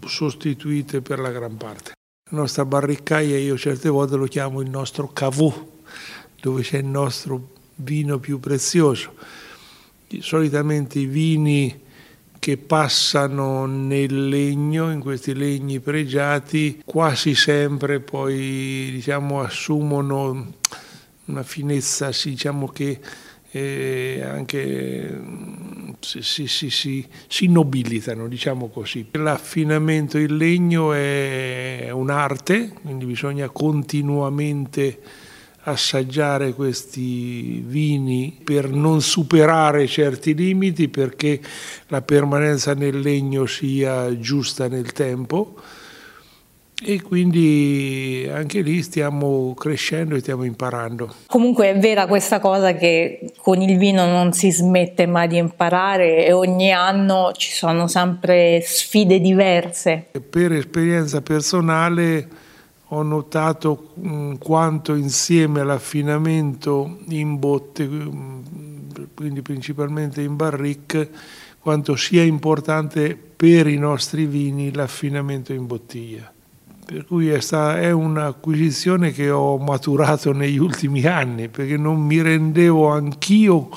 sostituite 0.06 1.02
per 1.02 1.20
la 1.20 1.30
gran 1.30 1.58
parte. 1.58 1.92
La 2.32 2.38
nostra 2.38 2.66
barriccaia 2.66 3.38
io 3.38 3.58
certe 3.58 3.90
volte 3.90 4.16
lo 4.16 4.26
chiamo 4.26 4.62
il 4.62 4.70
nostro 4.70 5.08
cavò, 5.12 5.54
dove 6.40 6.62
c'è 6.62 6.78
il 6.78 6.86
nostro 6.86 7.50
vino 7.76 8.20
più 8.20 8.40
prezioso. 8.40 9.16
Solitamente 10.20 11.00
i 11.00 11.06
vini 11.06 11.80
che 12.40 12.58
passano 12.58 13.66
nel 13.66 14.28
legno, 14.28 14.92
in 14.92 15.00
questi 15.00 15.36
legni 15.36 15.80
pregiati, 15.80 16.82
quasi 16.84 17.36
sempre 17.36 18.00
poi 18.00 18.90
diciamo, 18.92 19.42
assumono 19.42 20.54
una 21.26 21.44
finezza, 21.44 22.10
diciamo 22.24 22.68
che 22.70 23.00
eh, 23.52 24.22
anche 24.24 25.20
si, 26.00 26.22
si, 26.48 26.70
si, 26.70 27.08
si, 27.28 27.48
nobilitano, 27.48 28.28
diciamo 28.28 28.70
così. 28.70 29.08
L'affinamento 29.12 30.18
in 30.18 30.38
legno 30.38 30.94
è 30.94 31.90
un'arte, 31.92 32.74
quindi 32.82 33.06
bisogna 33.06 33.50
continuamente 33.50 35.00
assaggiare 35.64 36.54
questi 36.54 37.64
vini 37.66 38.40
per 38.44 38.70
non 38.70 39.02
superare 39.02 39.86
certi 39.86 40.34
limiti 40.34 40.88
perché 40.88 41.40
la 41.88 42.02
permanenza 42.02 42.74
nel 42.74 43.00
legno 43.00 43.46
sia 43.46 44.18
giusta 44.18 44.68
nel 44.68 44.92
tempo 44.92 45.56
e 46.84 47.02
quindi 47.02 48.28
anche 48.32 48.62
lì 48.62 48.82
stiamo 48.82 49.54
crescendo 49.54 50.16
e 50.16 50.20
stiamo 50.20 50.44
imparando. 50.44 51.14
Comunque 51.28 51.70
è 51.70 51.80
vera 51.80 52.08
questa 52.08 52.40
cosa 52.40 52.74
che 52.74 53.34
con 53.38 53.62
il 53.62 53.78
vino 53.78 54.08
non 54.08 54.34
si 54.34 54.52
smette 54.52 55.06
mai 55.06 55.28
di 55.28 55.38
imparare 55.38 56.26
e 56.26 56.34
ogni 56.34 56.72
anno 56.72 57.32
ci 57.36 57.52
sono 57.52 57.88
sempre 57.88 58.62
sfide 58.62 59.20
diverse. 59.20 60.08
Per 60.28 60.52
esperienza 60.54 61.22
personale 61.22 62.28
ho 62.88 63.04
notato 63.04 63.94
mm, 64.00 64.34
quanto 64.36 64.96
insieme 64.96 65.62
all'affinamento 65.62 66.98
in 67.10 67.38
botte, 67.38 67.88
mm, 67.88 68.42
quindi 69.14 69.42
principalmente 69.44 70.22
in 70.22 70.36
barrique, 70.36 71.10
quanto 71.60 71.96
sia 71.96 72.24
importante 72.24 73.16
per 73.16 73.68
i 73.68 73.78
nostri 73.78 74.26
vini 74.26 74.74
l'affinamento 74.74 75.54
in 75.54 75.68
bottiglia 75.68 76.31
per 76.92 77.06
cui 77.06 77.30
è, 77.30 77.40
stata, 77.40 77.80
è 77.80 77.90
un'acquisizione 77.90 79.14
che 79.14 79.30
ho 79.30 79.58
maturato 79.58 80.34
negli 80.34 80.58
ultimi 80.58 81.06
anni, 81.06 81.48
perché 81.48 81.78
non 81.78 82.02
mi 82.02 82.22
rendevo 82.22 82.90
anch'io 82.90 83.70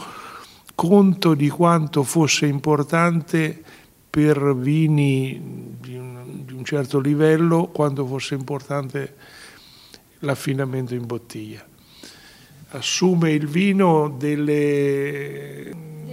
conto 0.75 1.35
di 1.35 1.49
quanto 1.49 2.02
fosse 2.02 2.47
importante 2.47 3.62
per 4.11 4.56
vini 4.56 5.76
di 5.80 5.97
un, 5.97 6.42
di 6.44 6.54
un 6.54 6.64
certo 6.64 6.99
livello, 6.99 7.68
quanto 7.68 8.04
fosse 8.04 8.35
importante 8.35 9.14
l'affinamento 10.18 10.94
in 10.94 11.06
bottiglia. 11.06 11.64
Assume 12.71 13.30
il 13.30 13.47
vino 13.47 14.12
delle, 14.18 15.71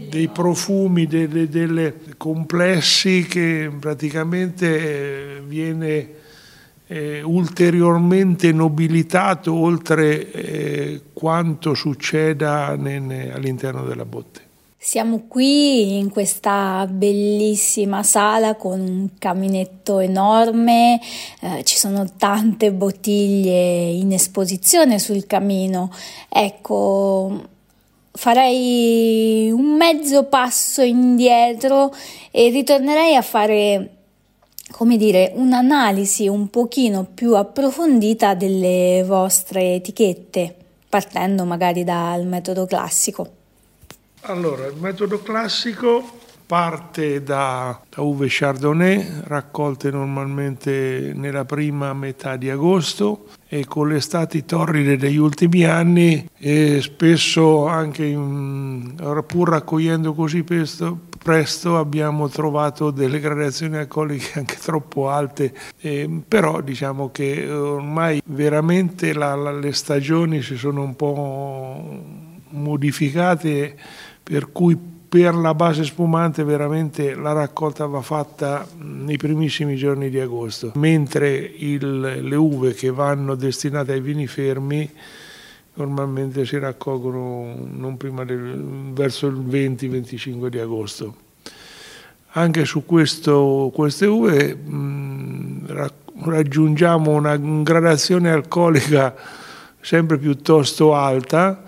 dei 0.07 0.27
profumi, 0.27 1.07
delle, 1.07 1.49
delle 1.49 1.95
complessi 2.15 3.25
che 3.27 3.71
praticamente 3.79 5.41
viene 5.47 6.19
eh, 6.91 7.21
ulteriormente 7.21 8.51
nobilitato 8.51 9.53
oltre 9.53 10.29
eh, 10.29 11.01
quanto 11.13 11.73
succeda 11.73 12.67
all'interno 12.67 13.85
della 13.85 14.03
botte. 14.03 14.49
Siamo 14.77 15.25
qui 15.27 15.99
in 15.99 16.09
questa 16.09 16.85
bellissima 16.89 18.03
sala 18.03 18.55
con 18.55 18.81
un 18.81 19.09
caminetto 19.17 19.99
enorme, 19.99 20.99
eh, 21.39 21.63
ci 21.63 21.77
sono 21.77 22.05
tante 22.17 22.73
bottiglie 22.73 23.89
in 23.91 24.11
esposizione 24.11 24.99
sul 24.99 25.25
camino. 25.27 25.93
Ecco, 26.27 27.47
farei 28.11 29.49
un 29.49 29.77
mezzo 29.77 30.23
passo 30.23 30.81
indietro 30.81 31.93
e 32.31 32.49
ritornerei 32.49 33.15
a 33.15 33.21
fare 33.21 34.00
come 34.71 34.97
dire, 34.97 35.31
un'analisi 35.35 36.27
un 36.27 36.49
pochino 36.49 37.05
più 37.05 37.35
approfondita 37.35 38.33
delle 38.33 39.03
vostre 39.05 39.75
etichette, 39.75 40.55
partendo 40.89 41.43
magari 41.45 41.83
dal 41.83 42.25
metodo 42.25 42.65
classico. 42.65 43.29
Allora, 44.21 44.65
il 44.67 44.75
metodo 44.75 45.21
classico 45.21 46.19
parte 46.51 47.23
da, 47.23 47.79
da 47.87 48.01
uve 48.01 48.25
chardonnay 48.29 49.21
raccolte 49.23 49.89
normalmente 49.89 51.13
nella 51.15 51.45
prima 51.45 51.93
metà 51.93 52.35
di 52.35 52.49
agosto 52.49 53.27
e 53.47 53.63
con 53.65 53.87
le 53.87 53.95
estati 53.95 54.43
torride 54.43 54.97
degli 54.97 55.15
ultimi 55.15 55.63
anni 55.63 56.27
e 56.37 56.81
spesso 56.81 57.67
anche 57.67 58.03
in, 58.03 58.95
pur 59.25 59.47
raccogliendo 59.47 60.13
così 60.13 60.43
presto, 60.43 60.99
presto 61.23 61.77
abbiamo 61.77 62.27
trovato 62.27 62.91
delle 62.91 63.21
gradazioni 63.21 63.77
alcoliche 63.77 64.37
anche 64.39 64.57
troppo 64.57 65.09
alte, 65.09 65.53
eh, 65.79 66.09
però 66.27 66.59
diciamo 66.59 67.11
che 67.11 67.49
ormai 67.49 68.21
veramente 68.25 69.13
la, 69.13 69.35
la, 69.35 69.53
le 69.53 69.71
stagioni 69.71 70.41
si 70.41 70.57
sono 70.57 70.83
un 70.83 70.97
po' 70.97 72.03
modificate 72.49 73.77
per 74.21 74.51
cui 74.51 74.90
per 75.11 75.35
la 75.35 75.53
base 75.53 75.83
spumante 75.83 76.41
veramente 76.45 77.15
la 77.15 77.33
raccolta 77.33 77.85
va 77.85 77.99
fatta 77.99 78.65
nei 78.77 79.17
primissimi 79.17 79.75
giorni 79.75 80.09
di 80.09 80.21
agosto, 80.21 80.71
mentre 80.75 81.35
il, 81.35 81.99
le 81.99 82.35
uve 82.37 82.73
che 82.73 82.91
vanno 82.91 83.35
destinate 83.35 83.91
ai 83.91 83.99
vini 83.99 84.25
fermi 84.25 84.89
normalmente 85.73 86.45
si 86.45 86.57
raccolgono 86.57 87.53
del, 88.23 88.93
verso 88.93 89.27
il 89.27 89.35
20-25 89.35 90.47
di 90.47 90.59
agosto. 90.59 91.15
Anche 92.29 92.63
su 92.63 92.85
questo, 92.85 93.69
queste 93.73 94.05
uve 94.05 94.55
mh, 94.55 95.89
raggiungiamo 96.23 97.11
una 97.11 97.35
gradazione 97.35 98.31
alcolica 98.31 99.13
sempre 99.81 100.17
piuttosto 100.17 100.95
alta, 100.95 101.63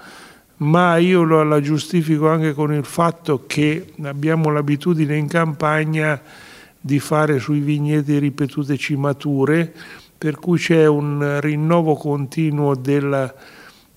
ma 0.57 0.97
io 0.97 1.23
la 1.23 1.59
giustifico 1.59 2.29
anche 2.29 2.53
con 2.53 2.73
il 2.73 2.85
fatto 2.85 3.45
che 3.47 3.93
abbiamo 4.03 4.49
l'abitudine 4.51 5.15
in 5.17 5.27
campagna 5.27 6.21
di 6.79 6.99
fare 6.99 7.39
sui 7.39 7.59
vigneti 7.59 8.17
ripetute 8.19 8.77
cimature, 8.77 9.73
per 10.17 10.37
cui 10.37 10.57
c'è 10.57 10.85
un 10.85 11.39
rinnovo 11.41 11.95
continuo 11.95 12.75
del, 12.75 13.33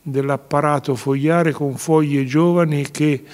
dell'apparato 0.00 0.94
fogliare 0.94 1.52
con 1.52 1.76
foglie 1.76 2.24
giovani 2.24 2.90
che 2.90 3.24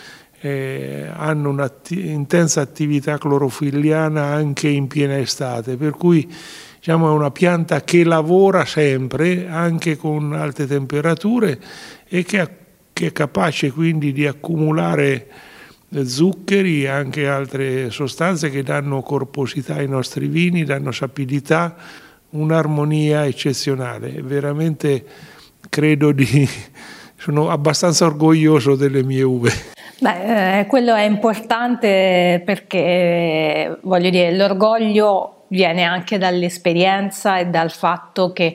eh, 0.40 1.08
hanno 1.14 1.50
un'intensa 1.50 2.60
attività 2.60 3.16
clorofilliana 3.16 4.24
anche 4.24 4.68
in 4.68 4.88
piena 4.88 5.18
estate, 5.18 5.76
per 5.76 5.92
cui 5.92 6.30
diciamo, 6.76 7.08
è 7.08 7.12
una 7.12 7.30
pianta 7.30 7.82
che 7.82 8.04
lavora 8.04 8.64
sempre, 8.64 9.48
anche 9.48 9.96
con 9.96 10.32
alte 10.32 10.66
temperature, 10.66 11.60
e 12.08 12.24
che 12.24 12.40
che 12.92 13.06
è 13.06 13.12
capace 13.12 13.70
quindi 13.72 14.12
di 14.12 14.26
accumulare 14.26 15.28
zuccheri 16.04 16.84
e 16.84 16.88
anche 16.88 17.28
altre 17.28 17.90
sostanze 17.90 18.50
che 18.50 18.62
danno 18.62 19.02
corposità 19.02 19.74
ai 19.74 19.88
nostri 19.88 20.26
vini, 20.26 20.64
danno 20.64 20.90
sapidità, 20.90 21.76
un'armonia 22.30 23.26
eccezionale. 23.26 24.22
Veramente 24.22 25.04
credo 25.68 26.12
di... 26.12 26.48
sono 27.22 27.50
abbastanza 27.50 28.04
orgoglioso 28.04 28.74
delle 28.74 29.04
mie 29.04 29.22
uve. 29.22 29.50
Beh, 30.00 30.58
eh, 30.58 30.66
quello 30.66 30.92
è 30.94 31.04
importante 31.04 32.42
perché, 32.44 33.78
voglio 33.82 34.10
dire, 34.10 34.34
l'orgoglio 34.34 35.41
viene 35.52 35.82
anche 35.82 36.16
dall'esperienza 36.16 37.38
e 37.38 37.46
dal 37.46 37.70
fatto 37.70 38.32
che 38.32 38.54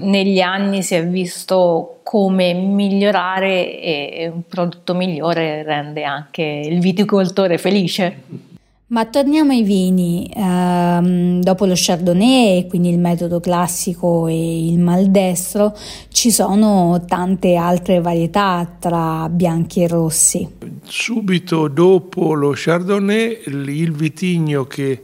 negli 0.00 0.40
anni 0.40 0.82
si 0.82 0.94
è 0.94 1.06
visto 1.06 2.00
come 2.02 2.54
migliorare 2.54 3.80
e 3.80 4.30
un 4.32 4.42
prodotto 4.48 4.94
migliore 4.94 5.62
rende 5.62 6.04
anche 6.04 6.42
il 6.42 6.80
viticoltore 6.80 7.58
felice. 7.58 8.50
Ma 8.86 9.06
torniamo 9.06 9.52
ai 9.52 9.62
vini. 9.62 10.26
Eh, 10.26 11.38
dopo 11.40 11.64
lo 11.64 11.72
Chardonnay, 11.74 12.66
quindi 12.66 12.90
il 12.90 12.98
metodo 12.98 13.40
classico 13.40 14.26
e 14.26 14.66
il 14.66 14.78
maldestro, 14.78 15.74
ci 16.10 16.30
sono 16.30 17.02
tante 17.06 17.54
altre 17.54 18.02
varietà 18.02 18.70
tra 18.78 19.30
bianchi 19.30 19.82
e 19.82 19.88
rossi. 19.88 20.46
Subito 20.84 21.68
dopo 21.68 22.34
lo 22.34 22.52
Chardonnay, 22.54 23.44
il 23.46 23.92
vitigno 23.92 24.64
che 24.64 25.02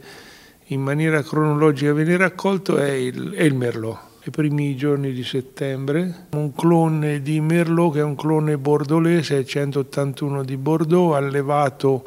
in 0.70 0.82
maniera 0.82 1.22
cronologica 1.22 1.92
viene 1.92 2.16
raccolto 2.16 2.76
è 2.76 2.90
il, 2.90 3.32
è 3.32 3.42
il 3.42 3.54
Merlot. 3.54 4.06
I 4.24 4.30
primi 4.30 4.76
giorni 4.76 5.12
di 5.12 5.24
settembre, 5.24 6.26
un 6.32 6.52
clone 6.54 7.22
di 7.22 7.40
Merlot 7.40 7.94
che 7.94 8.00
è 8.00 8.02
un 8.02 8.14
clone 8.14 8.58
bordelais 8.58 9.24
681 9.24 10.44
di 10.44 10.56
Bordeaux, 10.58 11.14
allevato 11.14 12.04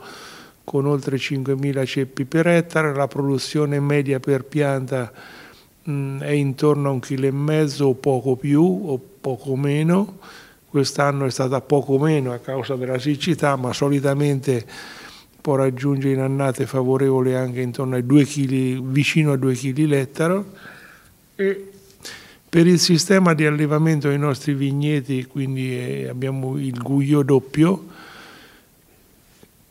con 0.63 0.85
oltre 0.85 1.17
5.000 1.17 1.85
ceppi 1.85 2.25
per 2.25 2.47
ettaro, 2.47 2.93
la 2.93 3.07
produzione 3.07 3.79
media 3.79 4.19
per 4.19 4.45
pianta 4.45 5.11
mh, 5.83 6.19
è 6.19 6.29
intorno 6.29 6.89
a 6.89 6.91
un 6.91 6.99
chilo 6.99 7.25
e 7.25 7.31
mezzo 7.31 7.85
o 7.85 7.93
poco 7.95 8.35
più 8.35 8.61
o 8.61 8.99
poco 9.19 9.55
meno. 9.55 10.19
Quest'anno 10.69 11.25
è 11.25 11.31
stata 11.31 11.59
poco 11.61 11.97
meno 11.97 12.31
a 12.31 12.37
causa 12.37 12.75
della 12.75 12.99
siccità, 12.99 13.55
ma 13.55 13.73
solitamente 13.73 14.65
può 15.41 15.55
raggiungere 15.55 16.13
in 16.13 16.19
annate 16.19 16.65
favorevoli 16.67 17.33
anche 17.33 17.61
intorno 17.61 17.95
ai 17.95 18.05
2 18.05 18.25
kg, 18.25 18.81
vicino 18.83 19.31
a 19.31 19.37
2 19.37 19.53
kg 19.55 19.77
l'ettaro. 19.85 20.45
E 21.35 21.71
per 22.47 22.67
il 22.67 22.79
sistema 22.79 23.33
di 23.33 23.45
allevamento 23.45 24.09
dei 24.09 24.19
nostri 24.19 24.53
vigneti, 24.53 25.25
quindi 25.25 25.77
eh, 25.77 26.07
abbiamo 26.09 26.57
il 26.57 26.77
guglio 26.81 27.23
doppio, 27.23 27.87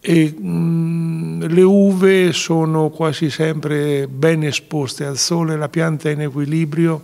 e 0.00 0.34
mh, 0.34 0.48
mm, 0.48 1.42
le 1.42 1.62
uve 1.62 2.32
sono 2.32 2.88
quasi 2.88 3.28
sempre 3.28 4.08
ben 4.08 4.42
esposte 4.44 5.04
al 5.04 5.18
sole, 5.18 5.56
la 5.56 5.68
pianta 5.68 6.08
è 6.08 6.12
in 6.12 6.22
equilibrio 6.22 7.02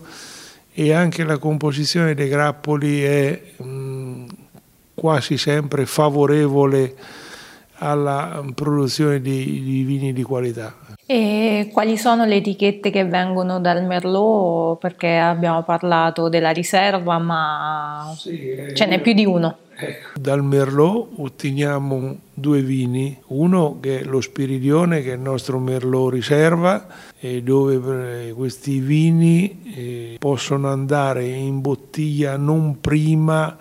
e 0.73 0.93
anche 0.93 1.23
la 1.23 1.37
composizione 1.37 2.15
dei 2.15 2.27
grappoli 2.27 3.03
è 3.03 3.41
mh, 3.57 3.63
mm, 3.63 4.25
quasi 4.95 5.37
sempre 5.37 5.85
favorevole 5.85 6.95
alla 7.77 8.43
produzione 8.53 9.21
di, 9.21 9.63
di, 9.63 9.83
vini 9.83 10.13
di 10.13 10.23
qualità. 10.23 10.75
E 11.05 11.69
quali 11.71 11.97
sono 11.97 12.25
le 12.25 12.35
etichette 12.35 12.89
che 12.89 13.05
vengono 13.05 13.59
dal 13.59 13.85
Merlot? 13.85 14.79
Perché 14.79 15.17
abbiamo 15.17 15.63
parlato 15.63 16.27
della 16.27 16.51
riserva, 16.51 17.17
ma 17.17 18.13
sì, 18.17 18.71
ce 18.73 18.85
n'è 18.85 18.99
più 18.99 19.13
di 19.13 19.25
uno. 19.25 19.57
Ecco. 19.79 20.19
Dal 20.19 20.43
Merlot 20.43 21.09
otteniamo 21.17 22.17
due 22.33 22.61
vini, 22.61 23.15
uno 23.27 23.77
che 23.79 23.99
è 23.99 24.03
lo 24.03 24.21
Spiridione, 24.21 25.01
che 25.01 25.11
è 25.11 25.15
il 25.15 25.21
nostro 25.21 25.59
Merlot 25.59 26.11
riserva, 26.11 26.87
e 27.19 27.43
dove 27.43 28.33
questi 28.35 28.79
vini 28.79 29.61
eh, 29.75 30.15
possono 30.19 30.69
andare 30.69 31.25
in 31.27 31.61
bottiglia 31.61 32.37
non 32.37 32.81
prima 32.81 33.55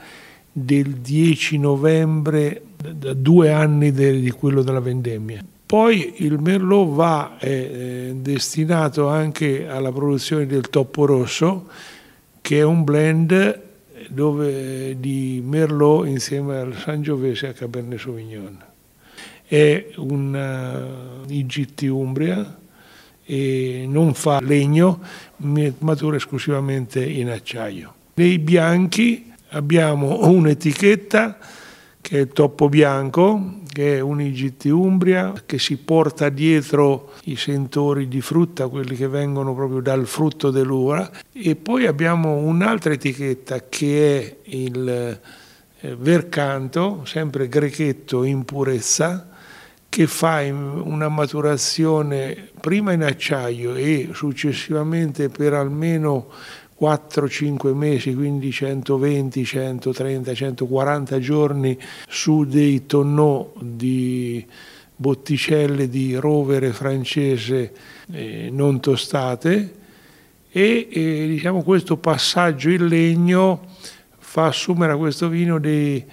del 0.58 0.94
10 0.94 1.58
novembre, 1.58 2.62
da 2.94 3.12
due 3.12 3.52
anni 3.52 3.92
di 3.92 4.30
quello 4.30 4.62
della 4.62 4.80
vendemmia. 4.80 5.44
Poi 5.66 6.14
il 6.24 6.38
Merlot 6.38 6.94
va, 6.94 7.36
è 7.36 7.46
eh, 7.46 8.12
destinato 8.14 9.06
anche 9.06 9.68
alla 9.68 9.92
produzione 9.92 10.46
del 10.46 10.70
Toppo 10.70 11.04
Rosso, 11.04 11.66
che 12.40 12.60
è 12.60 12.62
un 12.62 12.84
blend 12.84 13.60
dove, 14.08 14.98
di 14.98 15.42
Merlot 15.44 16.06
insieme 16.06 16.56
al 16.56 16.74
Sangiovese 16.74 17.46
e 17.46 17.48
a 17.50 17.52
Cabernet 17.52 17.98
Sauvignon. 17.98 18.58
È 19.44 19.88
un 19.96 21.24
IGT 21.28 21.82
Umbria 21.82 22.58
e 23.26 23.84
non 23.86 24.14
fa 24.14 24.40
legno, 24.40 25.00
matura 25.36 26.16
esclusivamente 26.16 27.04
in 27.04 27.28
acciaio. 27.28 27.92
Nei 28.14 28.38
bianchi 28.38 29.25
abbiamo 29.50 30.26
un'etichetta 30.28 31.38
che 32.06 32.18
è 32.18 32.20
il 32.20 32.28
toppo 32.28 32.68
bianco, 32.68 33.62
che 33.72 33.96
è 33.96 34.00
un 34.00 34.20
IGT 34.20 34.66
Umbria, 34.66 35.32
che 35.44 35.58
si 35.58 35.76
porta 35.76 36.28
dietro 36.28 37.14
i 37.24 37.34
sentori 37.34 38.06
di 38.06 38.20
frutta, 38.20 38.68
quelli 38.68 38.94
che 38.94 39.08
vengono 39.08 39.54
proprio 39.56 39.80
dal 39.80 40.06
frutto 40.06 40.52
dell'uva, 40.52 41.10
e 41.32 41.56
poi 41.56 41.86
abbiamo 41.86 42.36
un'altra 42.36 42.92
etichetta 42.92 43.68
che 43.68 44.20
è 44.20 44.36
il 44.54 44.88
eh, 45.80 45.96
Vercanto, 45.96 47.02
sempre 47.04 47.48
grechetto 47.48 48.22
in 48.22 48.44
purezza, 48.44 49.28
che 49.88 50.06
fa 50.06 50.42
una 50.42 51.08
maturazione 51.08 52.50
prima 52.60 52.92
in 52.92 53.02
acciaio 53.02 53.74
e 53.74 54.10
successivamente 54.12 55.28
per 55.28 55.54
almeno 55.54 56.28
4-5 56.78 57.72
mesi, 57.72 58.14
quindi 58.14 58.52
120, 58.52 59.44
130, 59.44 60.34
140 60.34 61.18
giorni 61.18 61.78
su 62.06 62.44
dei 62.44 62.84
tonneau 62.86 63.52
di 63.60 64.44
botticelle 64.94 65.88
di 65.88 66.16
rovere 66.16 66.72
francese 66.72 67.72
eh, 68.12 68.48
non 68.50 68.80
tostate. 68.80 69.74
E 70.50 70.88
eh, 70.90 71.26
diciamo, 71.26 71.62
questo 71.62 71.96
passaggio 71.96 72.70
in 72.70 72.86
legno 72.86 73.66
fa 74.18 74.46
assumere 74.46 74.92
a 74.92 74.96
questo 74.96 75.28
vino 75.28 75.58
dei, 75.58 76.04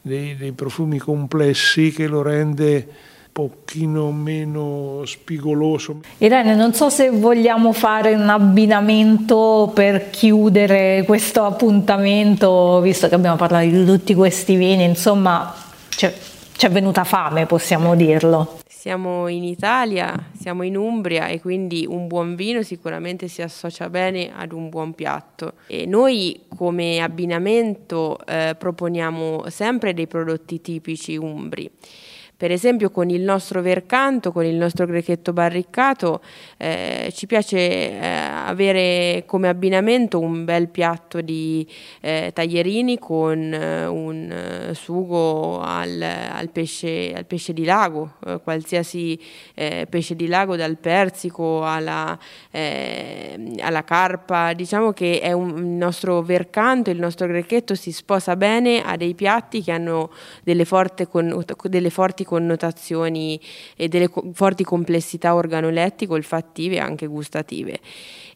dei, 0.00 0.36
dei 0.36 0.52
profumi 0.52 0.98
complessi 0.98 1.90
che 1.90 2.06
lo 2.06 2.22
rende 2.22 3.10
pochino 3.32 4.12
meno 4.12 5.02
spigoloso. 5.06 6.00
Irene, 6.18 6.54
non 6.54 6.74
so 6.74 6.90
se 6.90 7.08
vogliamo 7.08 7.72
fare 7.72 8.12
un 8.14 8.28
abbinamento 8.28 9.70
per 9.74 10.10
chiudere 10.10 11.02
questo 11.06 11.42
appuntamento, 11.44 12.80
visto 12.80 13.08
che 13.08 13.14
abbiamo 13.14 13.36
parlato 13.36 13.66
di 13.66 13.84
tutti 13.86 14.14
questi 14.14 14.54
vini, 14.54 14.84
insomma, 14.84 15.54
ci 15.88 16.06
è 16.66 16.70
venuta 16.70 17.04
fame, 17.04 17.46
possiamo 17.46 17.96
dirlo. 17.96 18.60
Siamo 18.68 19.28
in 19.28 19.44
Italia, 19.44 20.12
siamo 20.36 20.64
in 20.64 20.76
Umbria 20.76 21.28
e 21.28 21.40
quindi 21.40 21.86
un 21.88 22.08
buon 22.08 22.34
vino 22.34 22.62
sicuramente 22.62 23.28
si 23.28 23.40
associa 23.40 23.88
bene 23.88 24.32
ad 24.36 24.52
un 24.52 24.68
buon 24.68 24.92
piatto. 24.92 25.52
E 25.68 25.86
noi 25.86 26.46
come 26.56 27.00
abbinamento 27.00 28.18
eh, 28.26 28.56
proponiamo 28.58 29.44
sempre 29.48 29.94
dei 29.94 30.08
prodotti 30.08 30.60
tipici 30.60 31.16
umbri. 31.16 31.70
Per 32.42 32.50
esempio 32.50 32.90
con 32.90 33.08
il 33.08 33.20
nostro 33.20 33.62
vercanto, 33.62 34.32
con 34.32 34.44
il 34.44 34.56
nostro 34.56 34.84
grechetto 34.84 35.32
barriccato, 35.32 36.20
eh, 36.56 37.12
ci 37.14 37.28
piace 37.28 37.56
eh, 37.56 38.04
avere 38.04 39.22
come 39.26 39.46
abbinamento 39.46 40.18
un 40.18 40.44
bel 40.44 40.66
piatto 40.66 41.20
di 41.20 41.64
eh, 42.00 42.32
taglierini 42.34 42.98
con 42.98 43.38
eh, 43.38 43.86
un 43.86 44.28
eh, 44.28 44.74
sugo 44.74 45.60
al, 45.60 46.02
al, 46.02 46.50
pesce, 46.50 47.12
al, 47.14 47.26
pesce, 47.26 47.52
di 47.52 47.64
lago, 47.64 48.14
eh, 48.26 48.40
qualsiasi 48.42 49.16
pesce 49.54 50.16
di 50.16 50.26
lago, 50.26 50.56
dal 50.56 50.78
persico 50.78 51.64
alla, 51.64 52.18
alla, 52.50 53.84
carpa. 53.84 54.52
Diciamo 54.52 54.92
che 54.92 55.20
è 55.20 55.30
un, 55.30 55.58
il 55.58 55.64
nostro 55.64 56.22
vercanto, 56.22 56.90
il 56.90 56.98
nostro 56.98 57.28
grechetto 57.28 57.76
si 57.76 57.92
sposa 57.92 58.34
bene 58.34 58.82
a 58.82 58.96
dei 58.96 59.14
piatti 59.14 59.62
che 59.62 59.70
hanno 59.70 60.10
delle, 60.42 60.66
con, 61.08 61.44
delle 61.68 61.90
forti 61.90 62.24
connotazioni 62.32 63.38
e 63.76 63.88
delle 63.88 64.10
forti 64.32 64.64
complessità 64.64 65.34
organolettiche, 65.34 66.14
olfattive 66.14 66.76
e 66.76 66.78
anche 66.78 67.06
gustative. 67.06 67.78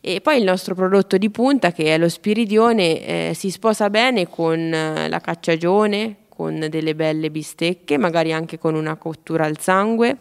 E 0.03 0.21
poi 0.21 0.37
il 0.37 0.45
nostro 0.45 0.75
prodotto 0.75 1.17
di 1.17 1.31
punta, 1.31 1.73
che 1.73 1.95
è 1.95 1.97
lo 1.99 2.11
spiridione, 2.11 3.31
eh, 3.31 3.33
si 3.35 3.51
sposa 3.51 3.89
bene 3.89 4.29
con 4.29 4.59
eh, 4.59 5.09
la 5.09 5.21
cacciagione, 5.21 6.17
con 6.29 6.67
delle 6.69 6.95
belle 6.95 7.31
bistecche, 7.31 7.97
magari 7.97 8.35
anche 8.35 8.59
con 8.59 8.75
una 8.75 8.97
cottura 8.97 9.47
al 9.47 9.59
sangue. 9.59 10.19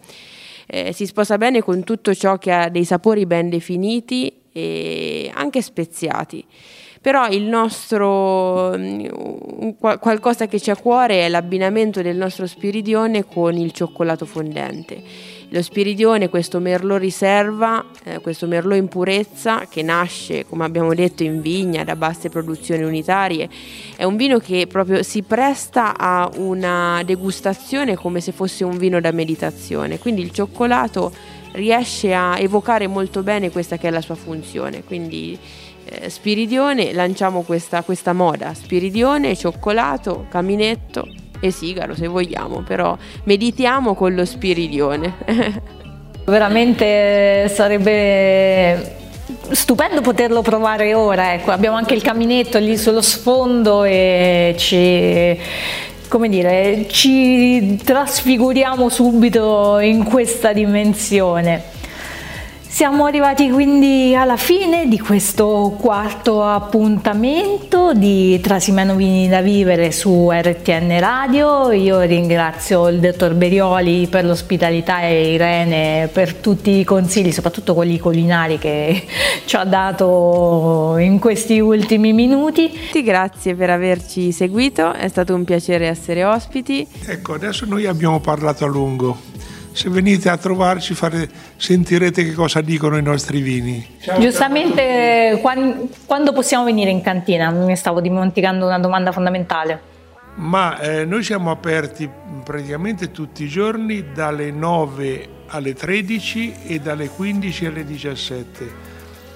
Eh, 0.67 0.93
si 0.93 1.05
sposa 1.05 1.38
bene 1.38 1.61
con 1.61 1.83
tutto 1.83 2.15
ciò 2.15 2.38
che 2.38 2.51
ha 2.53 2.69
dei 2.69 2.85
sapori 2.85 3.25
ben 3.25 3.49
definiti 3.49 4.31
e 4.53 5.29
anche 5.33 5.61
speziati 5.61 6.45
però 7.05 7.27
il 7.27 7.43
nostro 7.43 8.73
mm, 8.75 9.69
qualcosa 9.77 10.47
che 10.47 10.59
c'è 10.59 10.71
a 10.71 10.75
cuore 10.75 11.23
è 11.23 11.29
l'abbinamento 11.29 12.01
del 12.01 12.17
nostro 12.17 12.47
spiridione 12.47 13.27
con 13.27 13.55
il 13.55 13.71
cioccolato 13.73 14.25
fondente. 14.25 15.03
Lo 15.49 15.61
spiridione, 15.61 16.29
questo 16.29 16.59
merlot 16.59 16.99
riserva, 16.99 17.85
eh, 18.05 18.21
questo 18.21 18.47
merlot 18.47 18.79
in 18.79 18.87
purezza 18.87 19.67
che 19.69 19.83
nasce, 19.83 20.47
come 20.47 20.65
abbiamo 20.65 20.95
detto, 20.95 21.21
in 21.21 21.41
vigna 21.41 21.83
da 21.83 21.95
basse 21.95 22.29
produzioni 22.29 22.81
unitarie, 22.81 23.47
è 23.95 24.03
un 24.03 24.15
vino 24.15 24.39
che 24.39 24.65
proprio 24.65 25.03
si 25.03 25.21
presta 25.21 25.95
a 25.95 26.27
una 26.37 27.03
degustazione 27.05 27.93
come 27.93 28.19
se 28.19 28.31
fosse 28.31 28.63
un 28.63 28.77
vino 28.77 28.99
da 28.99 29.11
meditazione. 29.11 29.99
Quindi 29.99 30.23
il 30.23 30.31
cioccolato 30.31 31.13
riesce 31.51 32.15
a 32.15 32.39
evocare 32.39 32.87
molto 32.87 33.21
bene 33.21 33.51
questa 33.51 33.77
che 33.77 33.89
è 33.89 33.91
la 33.91 34.01
sua 34.01 34.15
funzione. 34.15 34.83
Quindi 34.83 35.37
eh, 35.86 36.10
Spiridione 36.10 36.93
lanciamo 36.93 37.41
questa, 37.41 37.84
questa 37.84 38.13
moda, 38.13 38.54
Spiridione, 38.54 39.36
cioccolato, 39.36 40.26
caminetto 40.30 41.08
e 41.39 41.52
sigaro 41.52 41.95
se 41.95 42.08
vogliamo, 42.08 42.62
però 42.62 42.98
meditiamo 43.26 43.93
con 43.93 44.15
lo 44.15 44.26
Spiridione. 44.26 45.13
Veramente 46.26 47.48
sarebbe 47.54 48.95
stupendo 49.52 50.02
poterlo 50.02 50.41
provare 50.41 50.95
ora, 50.95 51.34
ecco. 51.34 51.52
abbiamo 51.52 51.78
anche 51.78 51.93
il 51.93 52.02
caminetto 52.02 52.58
lì 52.58 52.78
sullo 52.78 53.02
sfondo 53.02 53.84
e 53.84 54.56
ci, 54.58 55.39
dire, 56.28 56.88
ci 56.89 57.80
trasfiguriamo 57.84 58.89
subito 58.89 59.78
in 59.80 60.04
questa 60.04 60.52
dimensione. 60.52 61.74
Siamo 62.75 63.05
arrivati 63.05 63.49
quindi 63.51 64.13
alla 64.17 64.35
fine 64.35 64.89
di 64.89 64.99
questo 64.99 65.77
quarto 65.79 66.43
appuntamento 66.43 67.93
di 67.93 68.38
Trasimeno 68.41 68.95
Vini 68.95 69.29
da 69.29 69.39
Vivere 69.39 69.93
su 69.93 70.29
RTN 70.29 70.99
Radio. 70.99 71.71
Io 71.71 72.01
ringrazio 72.01 72.89
il 72.89 72.99
dottor 72.99 73.33
Berioli 73.33 74.07
per 74.07 74.25
l'ospitalità 74.25 75.03
e 75.03 75.31
Irene 75.31 76.09
per 76.11 76.33
tutti 76.33 76.71
i 76.71 76.83
consigli, 76.83 77.31
soprattutto 77.31 77.73
quelli 77.73 77.97
culinari 77.97 78.57
che 78.57 79.05
ci 79.45 79.55
ha 79.55 79.63
dato 79.63 80.97
in 80.99 81.17
questi 81.17 81.61
ultimi 81.61 82.11
minuti. 82.11 82.69
Grazie 83.01 83.55
per 83.55 83.69
averci 83.69 84.33
seguito, 84.33 84.91
è 84.91 85.07
stato 85.07 85.33
un 85.33 85.45
piacere 85.45 85.88
essere 85.88 86.25
ospiti. 86.25 86.85
Ecco, 87.05 87.35
adesso 87.35 87.65
noi 87.65 87.85
abbiamo 87.85 88.19
parlato 88.19 88.65
a 88.65 88.67
lungo 88.67 89.33
se 89.75 89.89
venite 89.89 90.29
a 90.29 90.38
trovarci 90.38 90.93
fare, 90.93 91.29
sentirete 91.57 92.23
che 92.23 92.33
cosa 92.33 92.61
dicono 92.61 92.97
i 92.97 93.01
nostri 93.01 93.41
vini. 93.41 93.85
Ciao, 93.99 94.17
Giustamente 94.21 95.31
ciao. 95.31 95.39
Quando, 95.39 95.89
quando, 96.05 96.31
possiamo 96.31 96.63
venire 96.63 96.91
in 96.91 97.01
cantina? 97.01 97.49
Mi 97.51 97.75
stavo 97.75 97.99
dimenticando 97.99 98.65
una 98.65 98.79
domanda 98.79 99.11
fondamentale. 99.11 99.93
Ma 100.35 100.79
eh, 100.79 101.03
noi 101.03 101.23
siamo 101.23 101.51
aperti 101.51 102.09
praticamente 102.45 103.11
tutti 103.11 103.43
i 103.43 103.49
giorni 103.49 104.13
dalle 104.13 104.49
9 104.49 105.29
alle 105.47 105.73
13 105.73 106.53
e 106.67 106.79
dalle 106.79 107.09
15 107.09 107.65
alle 107.65 107.83
17. 107.83 108.71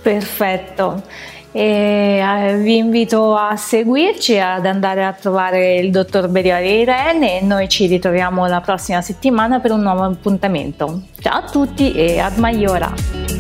Perfetto 0.01 1.03
e 1.51 2.21
eh, 2.21 2.57
vi 2.57 2.77
invito 2.77 3.35
a 3.35 3.55
seguirci 3.55 4.39
ad 4.39 4.65
andare 4.65 5.03
a 5.03 5.13
trovare 5.13 5.75
il 5.75 5.91
dottor 5.91 6.27
Beriari 6.27 6.81
Irene 6.81 7.39
e 7.39 7.43
noi 7.43 7.67
ci 7.67 7.87
ritroviamo 7.87 8.45
la 8.47 8.61
prossima 8.61 9.01
settimana 9.01 9.59
per 9.59 9.71
un 9.71 9.81
nuovo 9.81 10.03
appuntamento. 10.03 11.01
Ciao 11.19 11.37
a 11.37 11.49
tutti 11.49 11.93
e 11.93 12.19
ad 12.19 12.37
Maiora! 12.37 13.38